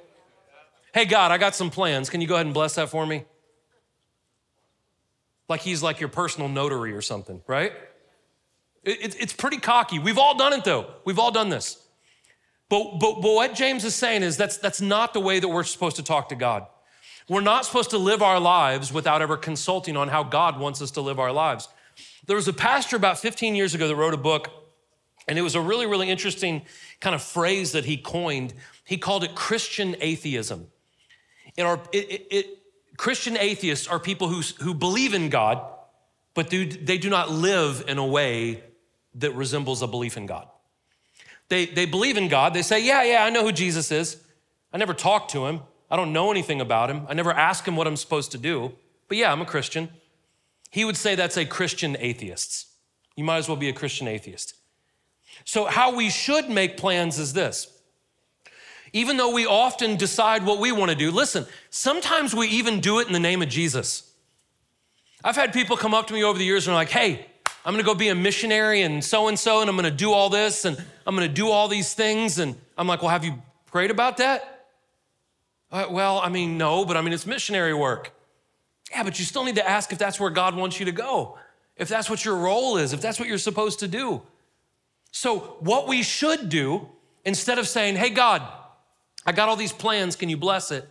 [0.93, 2.09] Hey, God, I got some plans.
[2.09, 3.25] Can you go ahead and bless that for me?
[5.49, 7.73] Like he's like your personal notary or something, right?
[8.83, 9.99] It, it, it's pretty cocky.
[9.99, 10.87] We've all done it though.
[11.05, 11.81] We've all done this.
[12.69, 15.65] But, but, but what James is saying is that's, that's not the way that we're
[15.65, 16.67] supposed to talk to God.
[17.29, 20.91] We're not supposed to live our lives without ever consulting on how God wants us
[20.93, 21.69] to live our lives.
[22.27, 24.49] There was a pastor about 15 years ago that wrote a book,
[25.27, 26.63] and it was a really, really interesting
[27.01, 28.55] kind of phrase that he coined.
[28.85, 30.69] He called it Christian atheism.
[31.57, 32.59] It, it, it,
[32.97, 35.63] Christian atheists are people who, who believe in God,
[36.35, 38.63] but do, they do not live in a way
[39.15, 40.49] that resembles a belief in God.
[41.49, 42.55] They, they believe in God.
[42.55, 44.23] They say, Yeah, yeah, I know who Jesus is.
[44.73, 45.61] I never talked to him.
[45.91, 47.07] I don't know anything about him.
[47.09, 48.73] I never ask him what I'm supposed to do.
[49.09, 49.91] But yeah, I'm a Christian.
[50.71, 52.67] He would say that's a Christian atheist.
[53.17, 54.55] You might as well be a Christian atheist.
[55.45, 57.75] So, how we should make plans is this
[58.95, 61.11] even though we often decide what we want to do.
[61.11, 64.09] Listen, sometimes we even do it in the name of Jesus.
[65.25, 67.27] I've had people come up to me over the years and are like, hey,
[67.65, 70.31] I'm gonna go be a missionary and so and so, and I'm gonna do all
[70.31, 72.39] this and I'm gonna do all these things.
[72.39, 74.67] And I'm like, well, have you prayed about that?
[75.73, 78.13] Uh, well, I mean, no, but I mean, it's missionary work.
[78.93, 81.37] Yeah, but you still need to ask if that's where God wants you to go,
[81.77, 84.23] if that's what your role is, if that's what you're supposed to do.
[85.17, 86.89] So, what we should do,
[87.25, 88.43] instead of saying, hey, God,
[89.25, 90.17] I got all these plans.
[90.17, 90.89] Can you bless it?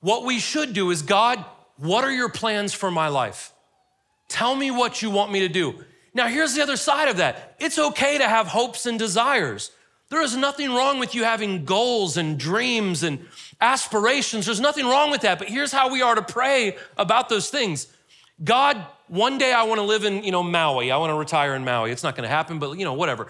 [0.00, 1.42] What we should do is, God,
[1.78, 3.50] what are your plans for my life?
[4.28, 5.82] Tell me what you want me to do.
[6.12, 9.70] Now, here's the other side of that it's okay to have hopes and desires.
[10.10, 13.26] There is nothing wrong with you having goals and dreams and
[13.58, 14.44] aspirations.
[14.44, 15.38] There's nothing wrong with that.
[15.38, 17.86] But here's how we are to pray about those things.
[18.44, 20.90] God, one day I want to live in, you know, Maui.
[20.90, 21.90] I want to retire in Maui.
[21.90, 23.28] It's not going to happen, but you know, whatever.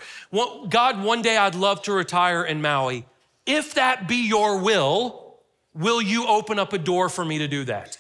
[0.69, 3.05] God, one day I'd love to retire in Maui.
[3.47, 5.41] If that be your will,
[5.75, 7.99] will you open up a door for me to do that?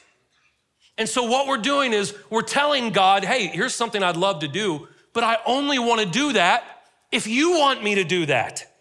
[0.96, 4.48] And so, what we're doing is we're telling God, hey, here's something I'd love to
[4.48, 8.72] do, but I only want to do that if you want me to do that.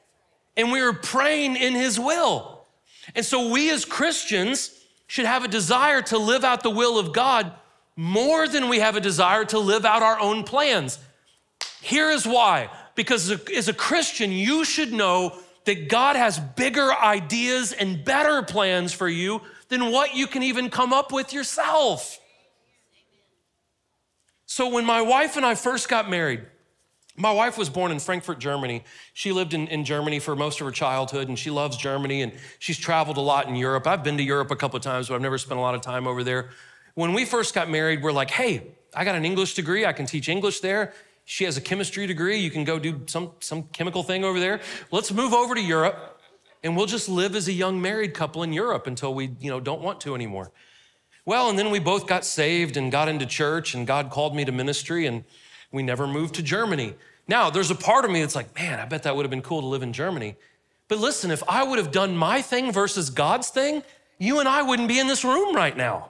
[0.56, 2.68] And we are praying in His will.
[3.16, 7.14] And so, we as Christians should have a desire to live out the will of
[7.14, 7.52] God
[7.96, 11.00] more than we have a desire to live out our own plans.
[11.82, 17.72] Here is why because as a Christian, you should know that God has bigger ideas
[17.72, 22.20] and better plans for you than what you can even come up with yourself.
[24.46, 26.46] So, when my wife and I first got married,
[27.16, 28.84] my wife was born in Frankfurt, Germany.
[29.14, 32.34] She lived in, in Germany for most of her childhood and she loves Germany and
[32.60, 33.86] she's traveled a lot in Europe.
[33.86, 35.82] I've been to Europe a couple of times, but I've never spent a lot of
[35.82, 36.50] time over there.
[36.96, 39.86] When we first got married, we're like, hey, I got an English degree.
[39.86, 40.94] I can teach English there.
[41.26, 42.38] She has a chemistry degree.
[42.38, 44.62] You can go do some, some chemical thing over there.
[44.92, 46.20] Let's move over to Europe
[46.64, 49.60] and we'll just live as a young married couple in Europe until we, you know,
[49.60, 50.52] don't want to anymore.
[51.26, 54.44] Well, and then we both got saved and got into church and God called me
[54.46, 55.24] to ministry and
[55.72, 56.96] we never moved to Germany.
[57.28, 59.42] Now, there's a part of me that's like, man, I bet that would have been
[59.42, 60.36] cool to live in Germany.
[60.88, 63.84] But listen, if I would have done my thing versus God's thing,
[64.18, 66.10] you and I wouldn't be in this room right now.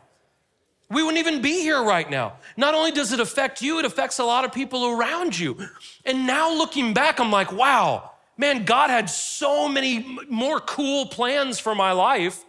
[0.92, 2.34] We wouldn't even be here right now.
[2.58, 5.58] Not only does it affect you, it affects a lot of people around you.
[6.06, 11.60] And now looking back, I'm like, wow, man, God had so many more cool plans
[11.60, 12.44] for my life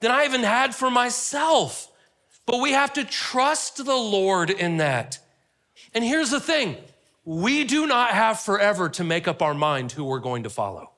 [0.00, 1.88] than I even had for myself.
[2.46, 5.18] But we have to trust the Lord in that.
[5.92, 6.76] And here's the thing
[7.24, 10.90] we do not have forever to make up our mind who we're going to follow.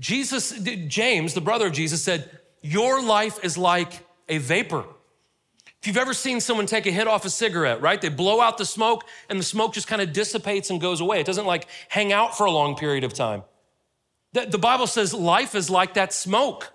[0.00, 4.84] Jesus, James, the brother of Jesus, said, Your life is like a vapor.
[5.82, 8.00] If you've ever seen someone take a hit off a cigarette, right?
[8.00, 11.18] They blow out the smoke and the smoke just kind of dissipates and goes away.
[11.18, 13.42] It doesn't like hang out for a long period of time.
[14.32, 16.72] The Bible says life is like that smoke.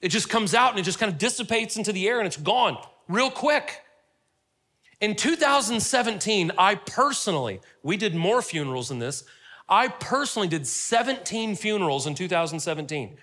[0.00, 2.36] It just comes out and it just kind of dissipates into the air and it's
[2.36, 2.78] gone
[3.08, 3.80] real quick.
[5.00, 9.24] In 2017, I personally, we did more funerals than this.
[9.68, 13.16] I personally did 17 funerals in 2017.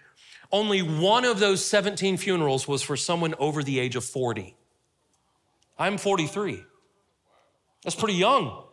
[0.52, 4.58] Only one of those 17 funerals was for someone over the age of 40.
[5.78, 6.64] I'm 43.
[7.84, 8.64] That's pretty young.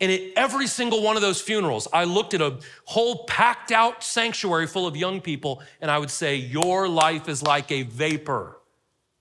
[0.00, 4.02] And at every single one of those funerals, I looked at a whole packed out
[4.02, 8.58] sanctuary full of young people, and I would say, Your life is like a vapor.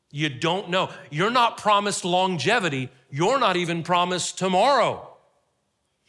[0.09, 0.89] You don't know.
[1.09, 5.07] You're not promised longevity, you're not even promised tomorrow.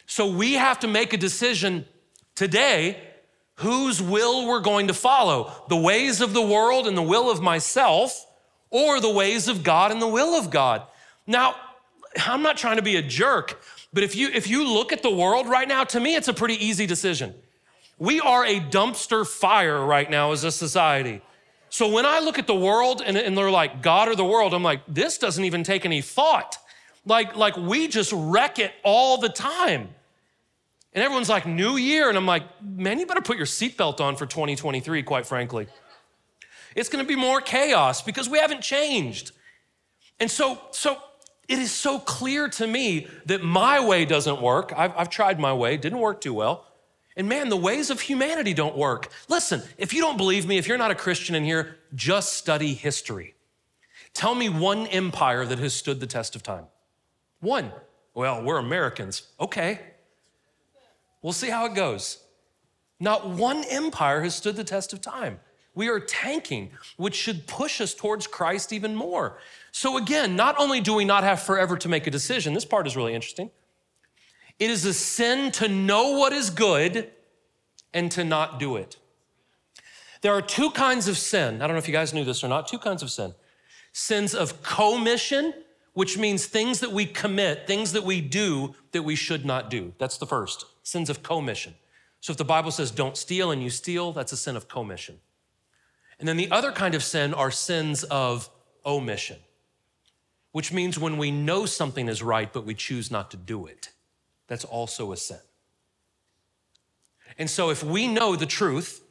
[0.07, 1.87] So we have to make a decision
[2.35, 2.99] today
[3.57, 7.41] whose will we're going to follow the ways of the world and the will of
[7.41, 8.27] myself,
[8.71, 10.83] or the ways of God and the will of God.
[11.27, 11.57] Now,
[12.27, 13.63] I'm not trying to be a jerk,
[13.93, 16.35] but if you if you look at the world right now, to me it's a
[16.35, 17.35] pretty easy decision.
[17.99, 21.23] We are a dumpster fire right now as a society.
[21.69, 24.53] So when I look at the world and, and they're like God or the world,
[24.53, 26.59] I'm like, this doesn't even take any thought.
[27.07, 29.89] Like, like we just wreck it all the time.
[30.93, 32.09] And everyone's like, New Year.
[32.09, 35.67] And I'm like, man, you better put your seatbelt on for 2023, quite frankly.
[36.75, 39.33] It's gonna be more chaos because we haven't changed.
[40.21, 40.99] And so, so
[41.49, 44.73] it is so clear to me that my way doesn't work.
[44.77, 46.67] I've, I've tried my way, didn't work too well.
[47.17, 49.11] And man, the ways of humanity don't work.
[49.29, 52.73] Listen, if you don't believe me, if you're not a Christian in here, just study
[52.73, 53.35] history.
[54.15, 56.67] Tell me one empire that has stood the test of time.
[57.41, 57.73] One.
[58.15, 59.29] Well, we're Americans.
[59.41, 59.81] Okay.
[61.23, 62.19] We'll see how it goes.
[63.01, 65.41] Not one empire has stood the test of time.
[65.75, 69.39] We are tanking, which should push us towards Christ even more.
[69.71, 72.87] So, again, not only do we not have forever to make a decision, this part
[72.87, 73.51] is really interesting.
[74.59, 77.11] It is a sin to know what is good
[77.95, 78.97] and to not do it.
[80.21, 81.57] There are two kinds of sin.
[81.57, 83.35] I don't know if you guys knew this or not, two kinds of sin
[83.95, 85.53] sins of commission,
[85.93, 89.93] which means things that we commit, things that we do that we should not do.
[89.99, 91.75] That's the first sins of commission.
[92.21, 95.19] So if the Bible says don't steal and you steal, that's a sin of commission.
[96.23, 98.49] And then the other kind of sin are sins of
[98.87, 99.37] omission
[100.53, 103.91] which means when we know something is right, but we choose not to do it,
[104.47, 105.41] that's also a sin.
[107.39, 109.03] And so if we know the truth,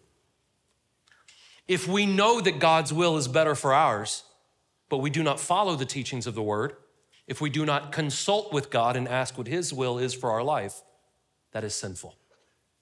[1.68, 4.24] if we know that God's will is better for ours,
[4.90, 6.76] but we do not follow the teachings of the word,
[7.28, 10.44] if we do not consult with God and ask what his will is for our
[10.44, 10.82] life,
[11.54, 12.16] that is sinful.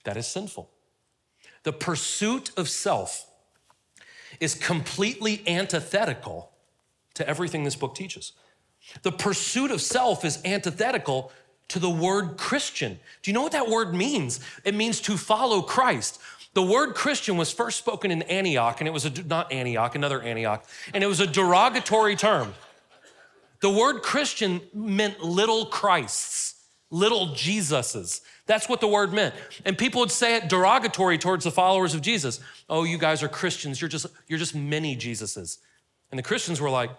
[0.04, 0.70] That is sinful.
[1.64, 3.29] The pursuit of self
[4.40, 6.52] is completely antithetical
[7.16, 8.34] to everything this book teaches.
[9.02, 11.32] The pursuit of self is antithetical
[11.70, 13.00] to the word Christian.
[13.22, 14.40] Do you know what that word means?
[14.64, 16.20] It means to follow Christ.
[16.54, 20.22] The word Christian was first spoken in Antioch, and it was a, not Antioch, another
[20.22, 22.56] Antioch, and it was a derogatory term.
[23.62, 26.49] The word Christian meant little Christs,
[26.92, 28.22] little Jesuses.
[28.46, 29.36] That's what the word meant.
[29.66, 32.40] And people would say it derogatory towards the followers of Jesus.
[32.70, 33.80] Oh, you guys are Christians.
[33.80, 35.60] You're just, you're just many Jesuses.
[36.12, 36.90] And the Christians were like,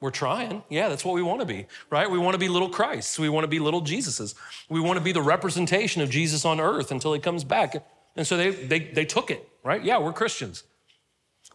[0.00, 0.62] we're trying.
[0.68, 2.10] Yeah, that's what we want to be, right?
[2.10, 3.18] We want to be little Christs.
[3.18, 4.34] We want to be little Jesuses.
[4.68, 7.76] We want to be the representation of Jesus on earth until he comes back.
[8.16, 9.82] And so they, they, they took it, right?
[9.82, 10.64] Yeah, we're Christians.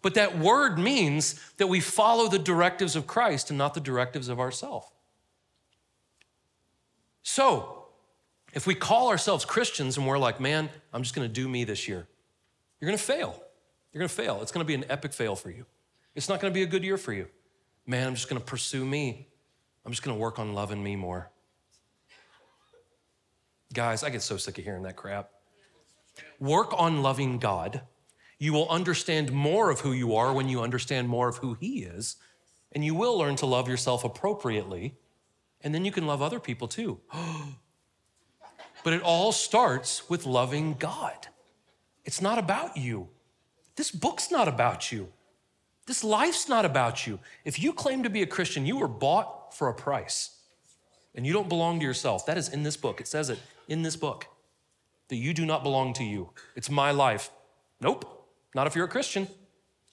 [0.02, 4.30] But that word means that we follow the directives of Christ and not the directives
[4.30, 4.88] of ourselves.
[7.30, 7.86] So,
[8.54, 11.88] if we call ourselves Christians and we're like, man, I'm just to do me this
[11.88, 12.08] year,
[12.80, 13.44] you're to fail.
[13.92, 14.42] You're to fail.
[14.42, 15.66] It's to be an epic fail for you.
[16.16, 17.28] It's not to be a good year for you
[17.88, 19.28] man, I'm just gonna pursue me.
[19.86, 21.32] I'm just gonna work on loving me more.
[23.74, 25.32] Guys, I get so sick of hearing that crap.
[26.40, 27.82] Work on loving God.
[28.38, 31.84] You will understand more of who you are when you understand more of who He
[31.84, 32.18] is,
[32.74, 34.96] and you will learn to love yourself appropriately,
[35.62, 37.00] and then you can love other people too.
[38.84, 41.28] but it all starts with loving God.
[42.06, 43.10] It's not about you.
[43.76, 45.12] This book's not about you.
[45.86, 47.20] This life's not about you.
[47.46, 50.38] If you claim to be a Christian, you were bought for a price
[51.16, 52.26] and you don't belong to yourself.
[52.26, 53.02] That is in this book.
[53.02, 54.28] It says it in this book
[55.10, 56.32] that you do not belong to you.
[56.56, 57.30] It's my life.
[57.82, 59.28] Nope, not if you're a Christian.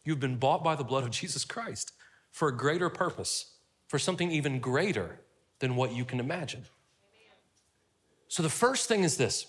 [0.04, 1.92] You've been bought by the blood of Jesus Christ
[2.30, 3.54] for a greater purpose,
[3.88, 5.20] for something even greater
[5.64, 6.62] than what you can imagine.
[8.28, 9.46] So the first thing is this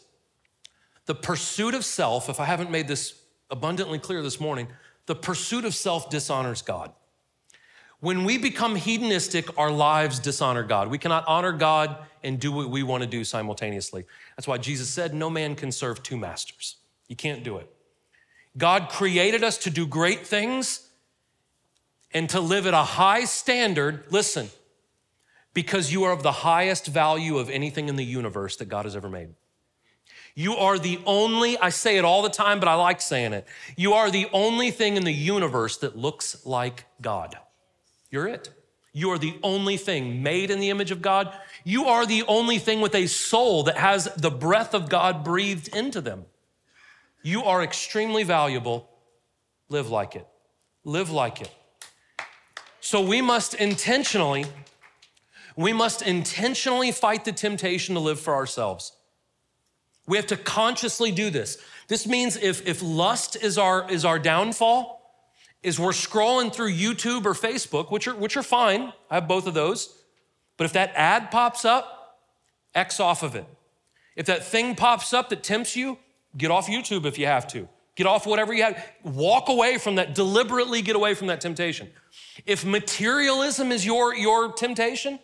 [1.05, 4.69] the pursuit of self, if I haven't made this abundantly clear this morning,
[5.07, 6.93] the pursuit of self dishonors God.
[7.99, 10.89] When we become hedonistic, our lives dishonor God.
[10.89, 14.05] We cannot honor God and do what we want to do simultaneously.
[14.37, 16.77] That's why Jesus said, No man can serve two masters.
[17.09, 17.69] You can't do it.
[18.57, 20.87] God created us to do great things,
[22.13, 24.49] and to live at a high standard, listen,
[25.55, 28.95] because you are of the highest value of anything in the universe that God has
[28.95, 29.29] ever made.
[30.35, 33.47] You are the only, I say it all the time, but I like saying it.
[33.77, 37.37] You are the only thing in the universe that looks like God.
[38.11, 38.49] You're it.
[38.91, 41.33] You are the only thing made in the image of God.
[41.63, 45.73] You are the only thing with a soul that has the breath of God breathed
[45.73, 46.25] into them.
[47.23, 48.89] You are extremely valuable.
[49.69, 50.27] Live like it.
[50.83, 51.49] Live like it.
[52.81, 54.45] So we must intentionally,
[55.55, 58.93] we must intentionally fight the temptation to live for ourselves.
[60.07, 61.57] We have to consciously do this.
[61.87, 65.01] This means if, if lust is our, is our downfall,
[65.63, 68.93] is we're scrolling through YouTube or Facebook, which are, which are fine.
[69.09, 69.97] I have both of those.
[70.57, 72.19] But if that ad pops up,
[72.75, 73.45] X off of it.
[74.15, 75.97] If that thing pops up that tempts you,
[76.37, 77.67] get off YouTube if you have to.
[77.95, 78.85] Get off whatever you have.
[79.03, 81.89] Walk away from that, deliberately get away from that temptation.
[82.45, 85.19] If materialism is your, your temptation,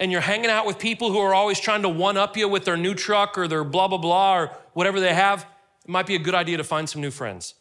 [0.00, 2.64] and you're hanging out with people who are always trying to one up you with
[2.64, 5.46] their new truck or their blah, blah, blah, or whatever they have,
[5.84, 7.54] it might be a good idea to find some new friends.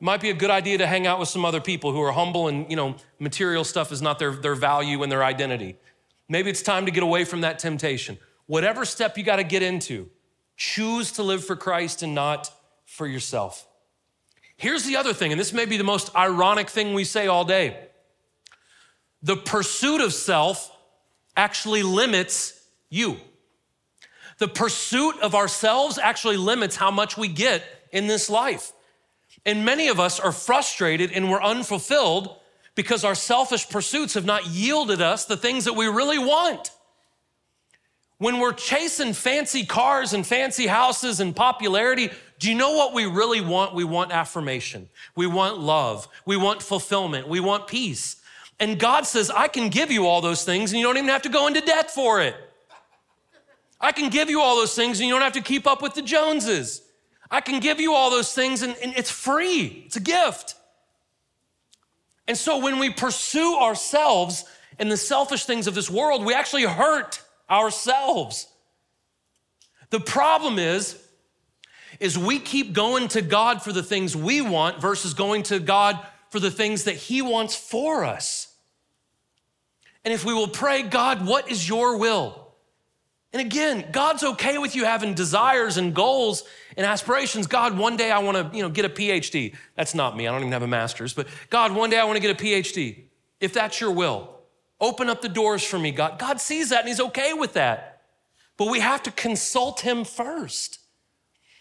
[0.00, 2.12] It might be a good idea to hang out with some other people who are
[2.12, 5.76] humble and, you know, material stuff is not their, their value and their identity.
[6.26, 8.16] Maybe it's time to get away from that temptation.
[8.46, 10.08] Whatever step you got to get into,
[10.56, 12.50] choose to live for Christ and not
[12.86, 13.66] for yourself.
[14.56, 17.44] Here's the other thing, and this may be the most ironic thing we say all
[17.44, 17.88] day
[19.22, 20.73] the pursuit of self
[21.36, 22.60] actually limits
[22.90, 23.16] you.
[24.38, 27.62] The pursuit of ourselves actually limits how much we get
[27.92, 28.72] in this life.
[29.46, 32.36] And many of us are frustrated and we're unfulfilled
[32.74, 36.70] because our selfish pursuits have not yielded us the things that we really want.
[38.18, 43.06] When we're chasing fancy cars and fancy houses and popularity, do you know what we
[43.06, 43.74] really want?
[43.74, 44.88] We want affirmation.
[45.14, 46.08] We want love.
[46.24, 47.28] We want fulfillment.
[47.28, 48.16] We want peace.
[48.60, 51.22] And God says, I can give you all those things and you don't even have
[51.22, 52.36] to go into debt for it.
[53.80, 55.94] I can give you all those things and you don't have to keep up with
[55.94, 56.82] the Joneses.
[57.30, 60.54] I can give you all those things and, and it's free, it's a gift.
[62.26, 64.44] And so when we pursue ourselves
[64.78, 68.46] and the selfish things of this world, we actually hurt ourselves.
[69.90, 71.00] The problem is,
[72.00, 75.98] is we keep going to God for the things we want versus going to God
[76.30, 78.43] for the things that He wants for us.
[80.04, 82.52] And if we will pray, God, what is your will?
[83.32, 86.44] And again, God's okay with you having desires and goals
[86.76, 87.46] and aspirations.
[87.46, 89.54] God, one day I want to, you know, get a PhD.
[89.76, 90.28] That's not me.
[90.28, 92.42] I don't even have a master's, but God, one day I want to get a
[92.42, 93.04] PhD.
[93.40, 94.30] If that's your will,
[94.80, 96.18] open up the doors for me, God.
[96.18, 98.02] God sees that and he's okay with that.
[98.56, 100.78] But we have to consult him first.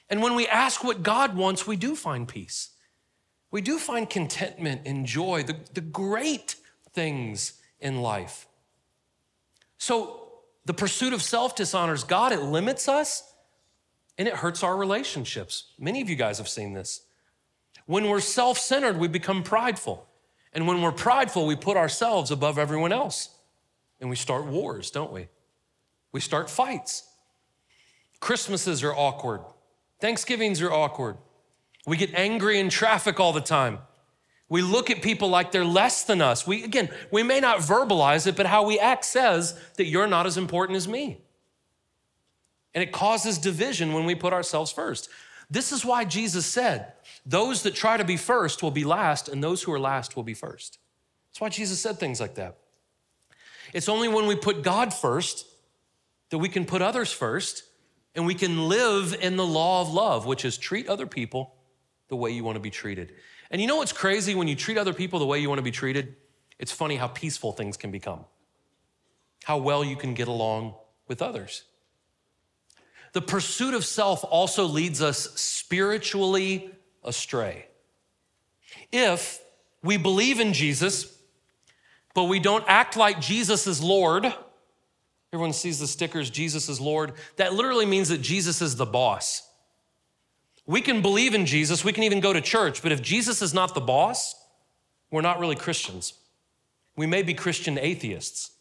[0.10, 2.70] And when we ask what God wants, we do find peace
[3.54, 6.56] we do find contentment and joy, the, the great
[6.92, 7.54] things
[7.84, 8.48] in life.
[9.78, 10.30] So
[10.66, 13.32] the pursuit of self dishonors God, it limits us
[14.18, 15.74] and it hurts our relationships.
[15.78, 17.02] Many of you guys have seen this.
[17.86, 20.08] When we're self centered, we become prideful.
[20.54, 23.30] And when we're prideful, we put ourselves above everyone else.
[24.00, 25.28] And we start wars, don't we?
[26.12, 27.10] We start fights.
[28.20, 29.42] Christmases are awkward.
[30.00, 31.18] Thanksgivings are awkward.
[31.86, 33.80] We get angry in traffic all the time.
[34.54, 36.46] We look at people like they're less than us.
[36.46, 40.28] We, again, we may not verbalize it, but how we act says that you're not
[40.28, 41.18] as important as me.
[42.76, 45.10] And it causes division when we put ourselves first.
[45.50, 46.94] This is why Jesus said,
[47.26, 50.22] Those that try to be first will be last, and those who are last will
[50.22, 50.78] be first.
[51.32, 52.58] That's why Jesus said things like that.
[53.74, 55.48] It's only when we put God first
[56.30, 57.64] that we can put others first,
[58.14, 61.56] and we can live in the law of love, which is treat other people
[62.10, 63.14] the way you want to be treated.
[63.54, 65.64] And you know what's crazy when you treat other people the way you want to
[65.64, 66.16] be treated?
[66.58, 68.26] It's funny how peaceful things can become,
[69.44, 70.74] how well you can get along
[71.08, 71.64] with others.
[73.14, 76.72] The pursuit of self also leads us spiritually
[77.04, 77.68] astray.
[78.92, 79.40] If
[79.84, 81.16] we believe in Jesus,
[82.16, 84.34] but we don't act like Jesus is Lord,
[85.32, 89.48] everyone sees the stickers, Jesus is Lord, that literally means that Jesus is the boss.
[90.66, 93.54] We can believe in Jesus, we can even go to church, but if Jesus is
[93.54, 94.36] not the boss,
[95.12, 96.14] we're not really Christians.
[96.96, 98.52] We may be Christian atheists.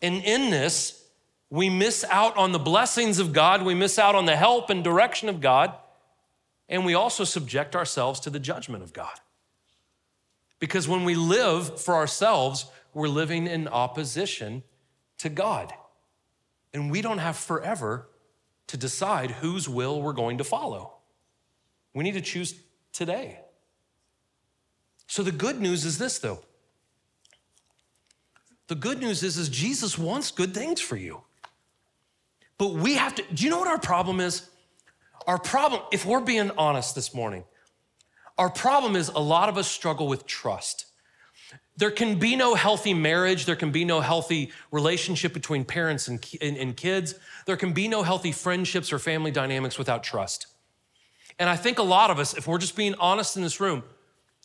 [0.00, 1.04] And in this,
[1.50, 4.82] we miss out on the blessings of God, we miss out on the help and
[4.82, 5.74] direction of God,
[6.68, 9.20] and we also subject ourselves to the judgment of God.
[10.58, 14.62] Because when we live for ourselves, we're living in opposition
[15.18, 15.74] to God.
[16.72, 18.08] And we don't have forever
[18.68, 20.93] to decide whose will we're going to follow.
[21.94, 22.54] We need to choose
[22.92, 23.38] today.
[25.06, 26.40] So the good news is this, though
[28.66, 31.22] The good news is, is Jesus wants good things for you.
[32.58, 34.48] But we have to, do you know what our problem is?
[35.26, 37.44] Our problem, if we're being honest this morning,
[38.36, 40.86] our problem is a lot of us struggle with trust.
[41.76, 43.46] There can be no healthy marriage.
[43.46, 47.14] There can be no healthy relationship between parents and, and, and, kids.
[47.46, 50.46] There can be no healthy friendships or family dynamics without trust.
[51.38, 53.82] And I think a lot of us, if we're just being honest in this room,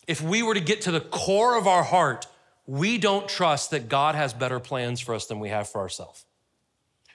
[0.06, 2.26] if we were to get to the core of our heart,
[2.66, 6.24] we don't trust that God has better plans for us than we have for ourselves.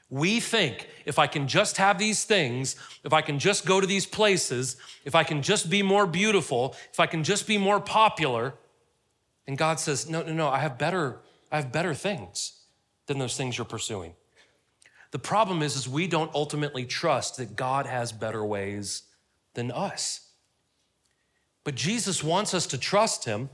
[0.10, 3.88] We think if I can just have these things, if I can just go to
[3.88, 7.80] these places, if I can just be more beautiful, if I can just be more
[7.80, 8.54] popular,
[9.48, 11.22] and God says, "No, no, no, I have better
[11.52, 12.54] I have better things
[13.08, 14.16] than those things you're pursuing."
[15.12, 19.04] The problem is is we don't ultimately trust that God has better ways
[19.56, 20.26] than us.
[21.64, 23.50] But Jesus wants us to trust him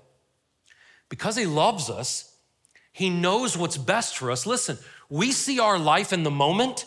[1.10, 2.36] because he loves us.
[2.91, 4.45] He knows what's best for us.
[4.45, 4.78] Listen,
[5.10, 6.86] we see our life in the moment.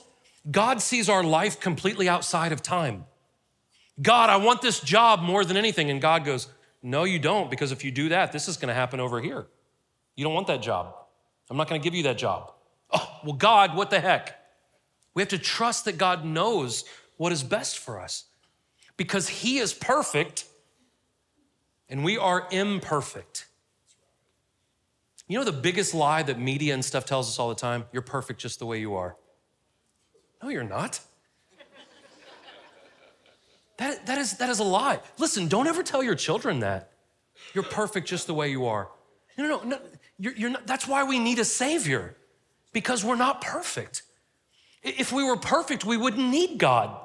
[0.51, 3.07] God sees our life completely outside of time.
[4.03, 5.91] God, I want this job more than anything.
[5.91, 6.49] And God goes,
[6.83, 9.47] No, you don't, because if you do that, this is going to happen over here.
[10.17, 10.95] You don't want that job.
[11.49, 12.53] I'm not going to give you that job.
[12.93, 14.39] Oh, well, God, what the heck?
[15.15, 16.85] We have to trust that God knows
[17.17, 18.25] what is best for us
[18.97, 20.45] because He is perfect
[21.89, 23.47] and we are imperfect.
[25.29, 27.85] You know the biggest lie that media and stuff tells us all the time?
[27.93, 29.17] You're perfect just the way you are.
[30.43, 31.01] No, you're not.
[33.79, 35.01] That, that, is, that is a lie.
[35.19, 36.93] Listen, don't ever tell your children that.
[37.55, 38.89] You're perfect just the way you are.
[39.37, 39.79] No, no, no.
[40.19, 42.17] You're, you're not, that's why we need a Savior,
[42.73, 44.03] because we're not perfect.
[44.83, 47.01] If we were perfect, we wouldn't need God.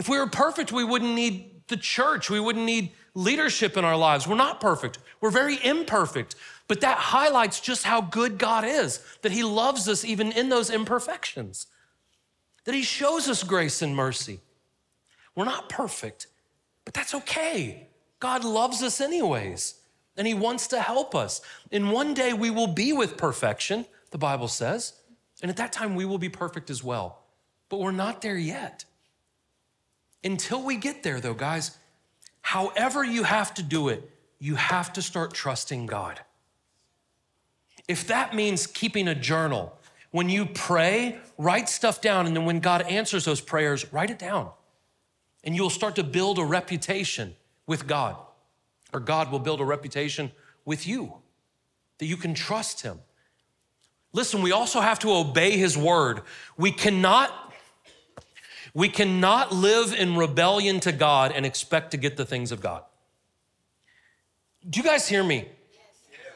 [0.00, 2.30] If we were perfect, we wouldn't need the church.
[2.30, 4.26] We wouldn't need leadership in our lives.
[4.26, 4.98] We're not perfect.
[5.20, 6.36] We're very imperfect.
[6.68, 10.70] But that highlights just how good God is, that He loves us even in those
[10.70, 11.66] imperfections,
[12.64, 14.40] that He shows us grace and mercy.
[15.34, 16.28] We're not perfect,
[16.86, 17.88] but that's okay.
[18.20, 19.74] God loves us anyways,
[20.16, 21.42] and He wants to help us.
[21.70, 24.94] And one day we will be with perfection, the Bible says,
[25.42, 27.18] and at that time we will be perfect as well.
[27.68, 28.86] But we're not there yet.
[30.22, 31.78] Until we get there, though, guys,
[32.42, 36.20] however you have to do it, you have to start trusting God.
[37.88, 39.76] If that means keeping a journal,
[40.10, 44.18] when you pray, write stuff down, and then when God answers those prayers, write it
[44.18, 44.50] down.
[45.44, 47.34] And you'll start to build a reputation
[47.66, 48.16] with God,
[48.92, 50.32] or God will build a reputation
[50.64, 51.14] with you
[51.98, 52.98] that you can trust Him.
[54.12, 56.22] Listen, we also have to obey His word.
[56.56, 57.49] We cannot.
[58.74, 62.82] We cannot live in rebellion to God and expect to get the things of God.
[64.68, 65.48] Do you guys hear me?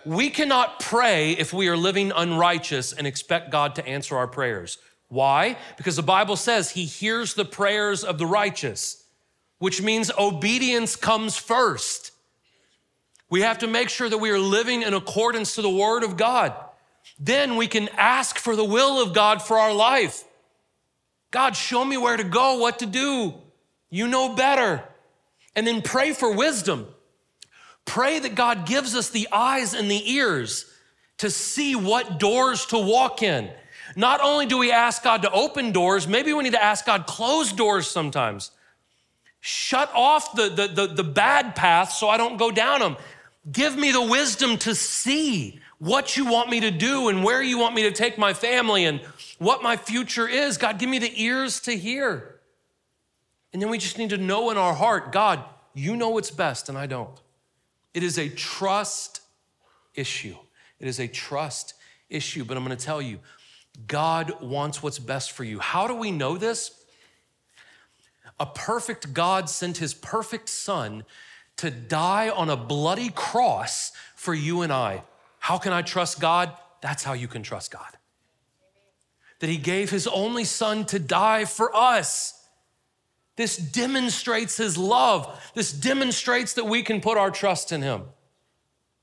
[0.05, 4.79] we cannot pray if we are living unrighteous and expect God to answer our prayers.
[5.09, 5.57] Why?
[5.77, 9.05] Because the Bible says he hears the prayers of the righteous,
[9.59, 12.13] which means obedience comes first.
[13.31, 16.17] We have to make sure that we are living in accordance to the word of
[16.17, 16.55] God.
[17.19, 20.25] Then we can ask for the will of God for our life.
[21.35, 23.35] God, show me where to go, what to do.
[23.91, 24.85] You know better.
[25.57, 26.87] And then pray for wisdom.
[27.85, 30.73] Pray that God gives us the eyes and the ears
[31.19, 33.51] to see what doors to walk in.
[33.97, 37.05] Not only do we ask God to open doors, maybe we need to ask God
[37.05, 38.53] close doors sometimes.
[39.41, 42.97] Shut off the, the, the, the bad paths so I don't go down them.
[43.51, 47.59] Give me the wisdom to see what you want me to do and where you
[47.59, 49.01] want me to take my family and
[49.39, 50.57] what my future is.
[50.57, 52.41] God, give me the ears to hear.
[53.53, 56.71] And then we just need to know in our heart, God, you know what's best
[56.71, 57.21] and I don't.
[57.93, 59.21] It is a trust
[59.95, 60.37] issue.
[60.81, 61.75] It is a trust
[62.09, 63.19] issue, but I'm going to tell you,
[63.87, 65.59] God wants what's best for you.
[65.59, 66.83] How do we know this?
[68.41, 71.05] A perfect God sent his perfect son
[71.59, 75.03] to die on a bloody cross for you and I.
[75.45, 76.57] How can I trust God?
[76.81, 77.99] That's how you can trust God.
[79.41, 82.49] That he gave his only son to die for us.
[83.37, 85.39] This demonstrates his love.
[85.55, 88.05] This demonstrates that we can put our trust in him.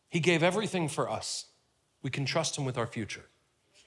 [0.09, 1.45] He gave everything for us.
[2.01, 3.25] We can trust him with our future.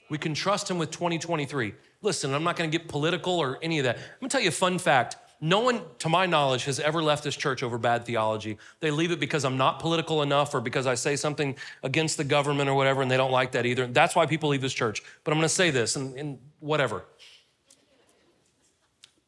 [0.08, 1.74] We can trust him with 2023.
[2.02, 3.96] Listen, I'm not going to get political or any of that.
[3.96, 5.16] I'm going to tell you a fun fact.
[5.44, 8.56] No one, to my knowledge, has ever left this church over bad theology.
[8.80, 12.24] They leave it because I'm not political enough or because I say something against the
[12.24, 13.86] government or whatever, and they don't like that either.
[13.86, 15.02] That's why people leave this church.
[15.22, 17.04] But I'm going to say this and, and whatever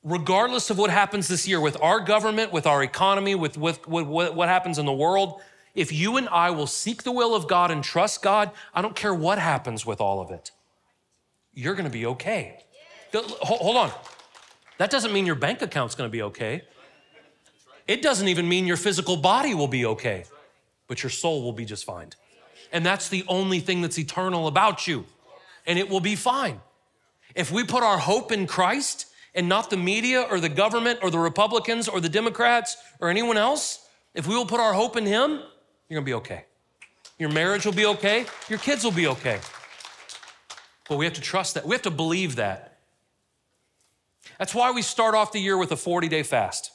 [0.09, 4.07] regardless of what happens this year with our government, with our economy, with, with, with
[4.07, 5.41] what happens in the world,
[5.77, 8.97] If you and I will seek the will of God and trust God, I don't
[8.97, 10.51] care what happens with all of it,
[11.53, 12.64] you're gonna be okay.
[13.12, 13.91] Hold on.
[14.79, 16.62] That doesn't mean your bank account's gonna be okay.
[17.89, 20.24] It doesn't even mean your physical body will be okay,
[20.89, 22.11] but your soul will be just fine.
[22.72, 25.07] And that's the only thing that's eternal about you,
[25.66, 26.61] and it will be fine.
[27.35, 31.11] If we put our hope in Christ and not the media or the government or
[31.11, 35.07] the Republicans or the Democrats or anyone else, if we will put our hope in
[35.07, 35.43] Him,
[35.89, 36.45] you're gonna be okay.
[37.18, 39.39] Your marriage will be okay, your kids will be okay.
[40.89, 42.76] But we have to trust that, we have to believe that.
[44.39, 46.72] That's why we start off the year with a 40 day fast.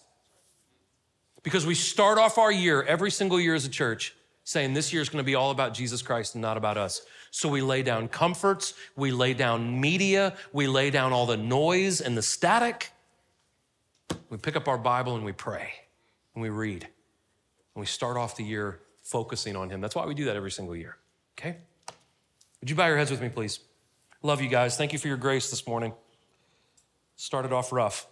[1.43, 5.01] Because we start off our year, every single year as a church, saying this year
[5.01, 7.01] is going to be all about Jesus Christ and not about us.
[7.31, 12.01] So we lay down comforts, we lay down media, we lay down all the noise
[12.01, 12.91] and the static.
[14.29, 15.71] We pick up our Bible and we pray
[16.35, 16.83] and we read.
[16.83, 19.81] And we start off the year focusing on Him.
[19.81, 20.97] That's why we do that every single year.
[21.39, 21.57] Okay?
[22.59, 23.59] Would you bow your heads with me, please?
[24.21, 24.77] Love you guys.
[24.77, 25.93] Thank you for your grace this morning.
[27.21, 28.07] Started off rough.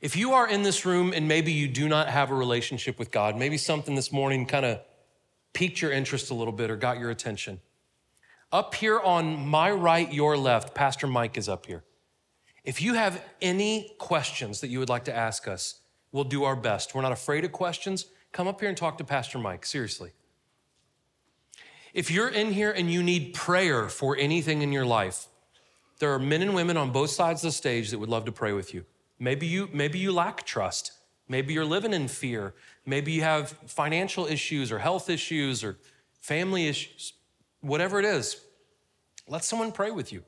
[0.00, 3.12] If you are in this room and maybe you do not have a relationship with
[3.12, 4.80] God, maybe something this morning kind of
[5.52, 7.60] piqued your interest a little bit or got your attention.
[8.50, 11.84] Up here on my right, your left, Pastor Mike is up here.
[12.64, 15.78] If you have any questions that you would like to ask us,
[16.10, 16.92] we'll do our best.
[16.92, 18.06] We're not afraid of questions.
[18.32, 20.10] Come up here and talk to Pastor Mike, seriously.
[21.94, 25.28] If you're in here and you need prayer for anything in your life,
[26.02, 28.32] there are men and women on both sides of the stage that would love to
[28.32, 28.84] pray with you.
[29.20, 30.90] Maybe you, maybe you lack trust.
[31.28, 32.54] Maybe you're living in fear.
[32.84, 35.78] Maybe you have financial issues or health issues or
[36.20, 37.12] family issues.
[37.60, 38.40] Whatever it is,
[39.28, 40.24] let someone pray with you.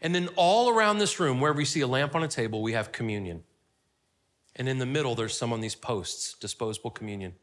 [0.00, 2.74] And then all around this room, where we see a lamp on a table, we
[2.74, 3.42] have communion.
[4.54, 7.34] And in the middle, there's some on these posts, disposable communion.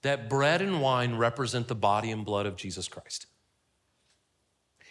[0.00, 3.26] That bread and wine represent the body and blood of Jesus Christ.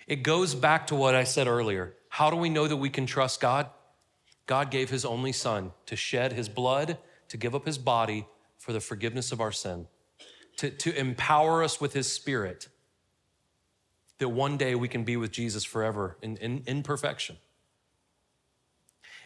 [0.10, 1.94] It goes back to what I said earlier.
[2.10, 3.70] How do we know that we can trust God?
[4.48, 6.98] God gave his only son to shed his blood,
[7.28, 8.26] to give up his body
[8.58, 9.86] for the forgiveness of our sin,
[10.58, 12.70] to, to empower us with his spirit,
[14.18, 17.38] that one day we can be with Jesus forever in, in, in perfection.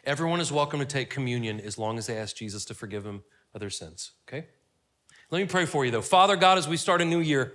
[0.03, 3.23] Everyone is welcome to take communion as long as they ask Jesus to forgive them
[3.53, 4.47] of their sins, okay?
[5.31, 6.01] Let me pray for you though.
[6.01, 7.53] Father God, as we start a new year,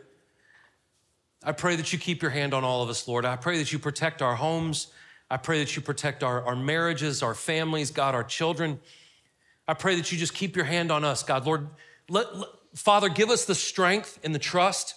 [1.42, 3.24] I pray that you keep your hand on all of us, Lord.
[3.24, 4.88] I pray that you protect our homes.
[5.30, 8.80] I pray that you protect our, our marriages, our families, God, our children.
[9.66, 11.46] I pray that you just keep your hand on us, God.
[11.46, 11.68] Lord,
[12.08, 14.94] let, let, Father, give us the strength and the trust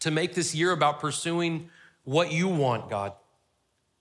[0.00, 1.68] to make this year about pursuing
[2.04, 3.12] what you want, God,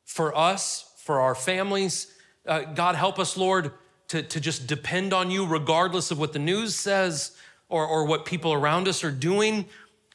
[0.06, 2.14] for us, for our families.
[2.46, 3.72] Uh, God, help us, Lord,
[4.10, 7.36] to, to just depend on you regardless of what the news says
[7.68, 9.66] or, or what people around us are doing.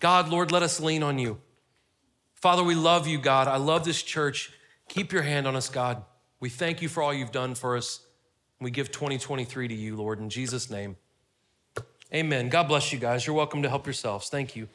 [0.05, 1.41] God, Lord, let us lean on you.
[2.35, 3.49] Father, we love you, God.
[3.49, 4.53] I love this church.
[4.87, 6.03] Keep your hand on us, God.
[6.41, 8.01] We thank you for all you've done for us.
[8.61, 10.97] We give 2023 to you, Lord, in Jesus' name.
[12.13, 12.51] Amen.
[12.51, 13.27] God bless you guys.
[13.27, 14.29] You're welcome to help yourselves.
[14.29, 14.69] Thank you.